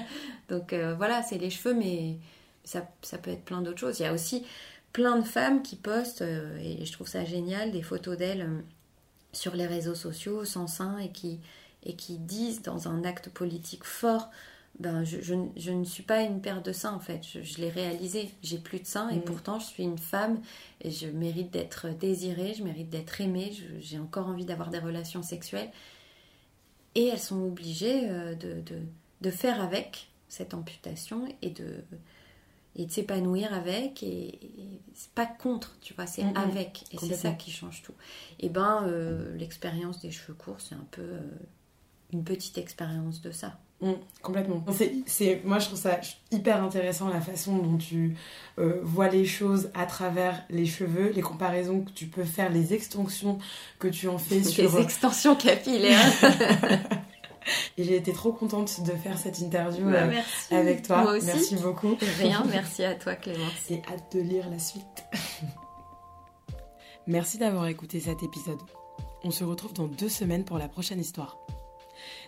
donc 0.50 0.74
euh, 0.74 0.94
voilà, 0.94 1.22
c'est 1.22 1.38
les 1.38 1.48
cheveux, 1.48 1.72
mais 1.72 2.18
ça, 2.64 2.86
ça 3.00 3.16
peut 3.16 3.30
être 3.30 3.46
plein 3.46 3.62
d'autres 3.62 3.80
choses. 3.80 3.98
Il 3.98 4.02
y 4.02 4.06
a 4.06 4.12
aussi 4.12 4.44
plein 4.92 5.16
de 5.16 5.24
femmes 5.24 5.62
qui 5.62 5.76
postent, 5.76 6.20
euh, 6.20 6.58
et 6.58 6.84
je 6.84 6.92
trouve 6.92 7.08
ça 7.08 7.24
génial, 7.24 7.72
des 7.72 7.82
photos 7.82 8.18
d'elles 8.18 8.46
sur 9.32 9.54
les 9.54 9.66
réseaux 9.66 9.94
sociaux 9.94 10.44
sans 10.44 10.66
sein 10.66 10.98
et 10.98 11.12
qui, 11.12 11.40
et 11.82 11.96
qui 11.96 12.18
disent 12.18 12.60
dans 12.60 12.88
un 12.88 13.04
acte 13.04 13.30
politique 13.30 13.84
fort, 13.84 14.28
ben 14.78 15.04
je, 15.04 15.20
je 15.20 15.34
ne- 15.34 15.48
je 15.56 15.70
ne 15.72 15.84
suis 15.84 16.02
pas 16.04 16.22
une 16.22 16.40
paire 16.40 16.62
de 16.62 16.72
seins 16.72 16.94
en 16.94 17.00
fait, 17.00 17.26
je, 17.26 17.42
je 17.42 17.58
l'ai 17.58 17.68
réalisé, 17.70 18.30
j'ai 18.42 18.58
plus 18.58 18.80
de 18.80 18.86
seins 18.86 19.08
et 19.10 19.16
Mhm. 19.16 19.24
pourtant 19.24 19.58
je 19.58 19.66
suis 19.66 19.82
une 19.82 19.98
femme 19.98 20.40
et 20.82 20.90
je 20.90 21.06
mérite 21.08 21.50
d'être 21.52 21.88
désirée, 21.90 22.54
je 22.54 22.62
mérite 22.62 22.88
d'être 22.90 23.20
aimée, 23.20 23.52
j'ai 23.80 23.98
encore 23.98 24.28
envie 24.28 24.44
d'avoir 24.44 24.70
des 24.70 24.78
relations 24.78 25.22
sexuelles. 25.22 25.70
Et 26.94 27.06
elles 27.06 27.18
sont 27.20 27.42
obligées 27.42 28.08
euh, 28.10 28.34
de, 28.34 28.60
de, 28.62 28.80
de 29.20 29.30
faire 29.30 29.60
avec 29.62 30.08
cette 30.28 30.52
amputation 30.54 31.26
et 31.42 31.50
de, 31.50 31.82
et 32.76 32.86
de 32.86 32.90
s'épanouir 32.90 33.52
avec. 33.54 34.02
Et, 34.02 34.26
et 34.44 34.80
c'est 34.94 35.10
pas 35.12 35.26
contre, 35.26 35.76
tu 35.80 35.94
vois, 35.94 36.06
c'est 36.06 36.22
avec. 36.34 36.84
Et 36.92 36.98
c'est 36.98 37.14
ça 37.14 37.32
qui 37.32 37.50
change 37.50 37.82
tout. 37.82 37.94
Et 38.40 38.48
ben, 38.48 38.84
euh, 38.86 39.36
l'expérience 39.36 40.00
des 40.00 40.10
cheveux 40.10 40.34
courts, 40.34 40.60
c'est 40.60 40.74
un 40.74 40.86
peu 40.90 41.02
euh, 41.02 41.20
une 42.12 42.24
petite 42.24 42.58
expérience 42.58 43.20
de 43.20 43.30
ça. 43.30 43.58
Mm, 43.80 43.92
complètement. 44.22 44.64
C'est, 44.72 44.92
c'est, 45.06 45.40
moi, 45.44 45.58
je 45.60 45.66
trouve 45.66 45.78
ça 45.78 46.00
hyper 46.32 46.62
intéressant 46.62 47.08
la 47.08 47.20
façon 47.20 47.58
dont 47.58 47.76
tu 47.76 48.16
euh, 48.58 48.80
vois 48.82 49.08
les 49.08 49.24
choses 49.24 49.70
à 49.74 49.86
travers 49.86 50.42
les 50.50 50.66
cheveux, 50.66 51.12
les 51.14 51.22
comparaisons 51.22 51.82
que 51.82 51.90
tu 51.90 52.06
peux 52.06 52.24
faire, 52.24 52.50
les 52.50 52.74
extensions 52.74 53.38
que 53.78 53.88
tu 53.88 54.08
en 54.08 54.18
fais 54.18 54.42
sur. 54.44 54.64
Les 54.64 54.82
extensions 54.82 55.36
capillaires. 55.36 56.12
Et 57.78 57.84
j'ai 57.84 57.96
été 57.96 58.12
trop 58.12 58.32
contente 58.32 58.82
de 58.82 58.92
faire 58.92 59.18
cette 59.18 59.38
interview 59.38 59.84
Bah, 59.84 60.02
euh, 60.02 60.08
merci. 60.08 60.54
avec 60.54 60.82
toi. 60.82 61.02
Moi 61.02 61.12
aussi. 61.16 61.26
Merci 61.26 61.56
beaucoup. 61.56 61.96
Rien, 62.18 62.44
merci 62.50 62.84
à 62.84 62.94
toi 62.94 63.14
Clémence. 63.14 63.70
Et 63.70 63.82
hâte 63.90 64.14
de 64.14 64.20
lire 64.20 64.48
la 64.50 64.58
suite. 64.58 65.04
Merci 67.06 67.38
d'avoir 67.38 67.66
écouté 67.68 68.00
cet 68.00 68.22
épisode. 68.22 68.58
On 69.24 69.30
se 69.30 69.44
retrouve 69.44 69.72
dans 69.72 69.86
deux 69.88 70.08
semaines 70.08 70.44
pour 70.44 70.58
la 70.58 70.68
prochaine 70.68 71.00
histoire. 71.00 71.38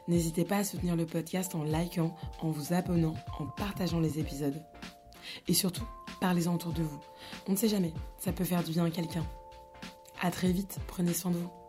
N'hésitez 0.09 0.45
pas 0.45 0.59
à 0.59 0.65
soutenir 0.65 0.97
le 0.97 1.07
podcast 1.07 1.55
en 1.55 1.63
likant, 1.63 2.15
en 2.41 2.51
vous 2.51 2.73
abonnant, 2.73 3.15
en 3.39 3.47
partageant 3.47 4.01
les 4.01 4.19
épisodes. 4.19 4.61
Et 5.49 5.55
surtout, 5.55 5.87
parlez-en 6.21 6.55
autour 6.55 6.73
de 6.73 6.83
vous. 6.83 7.01
On 7.49 7.53
ne 7.53 7.57
sait 7.57 7.69
jamais, 7.69 7.93
ça 8.19 8.33
peut 8.33 8.45
faire 8.45 8.65
du 8.65 8.73
bien 8.73 8.85
à 8.87 8.91
quelqu'un. 8.91 9.27
À 10.21 10.31
très 10.31 10.53
vite, 10.53 10.79
prenez 10.87 11.15
soin 11.15 11.31
de 11.31 11.37
vous. 11.37 11.60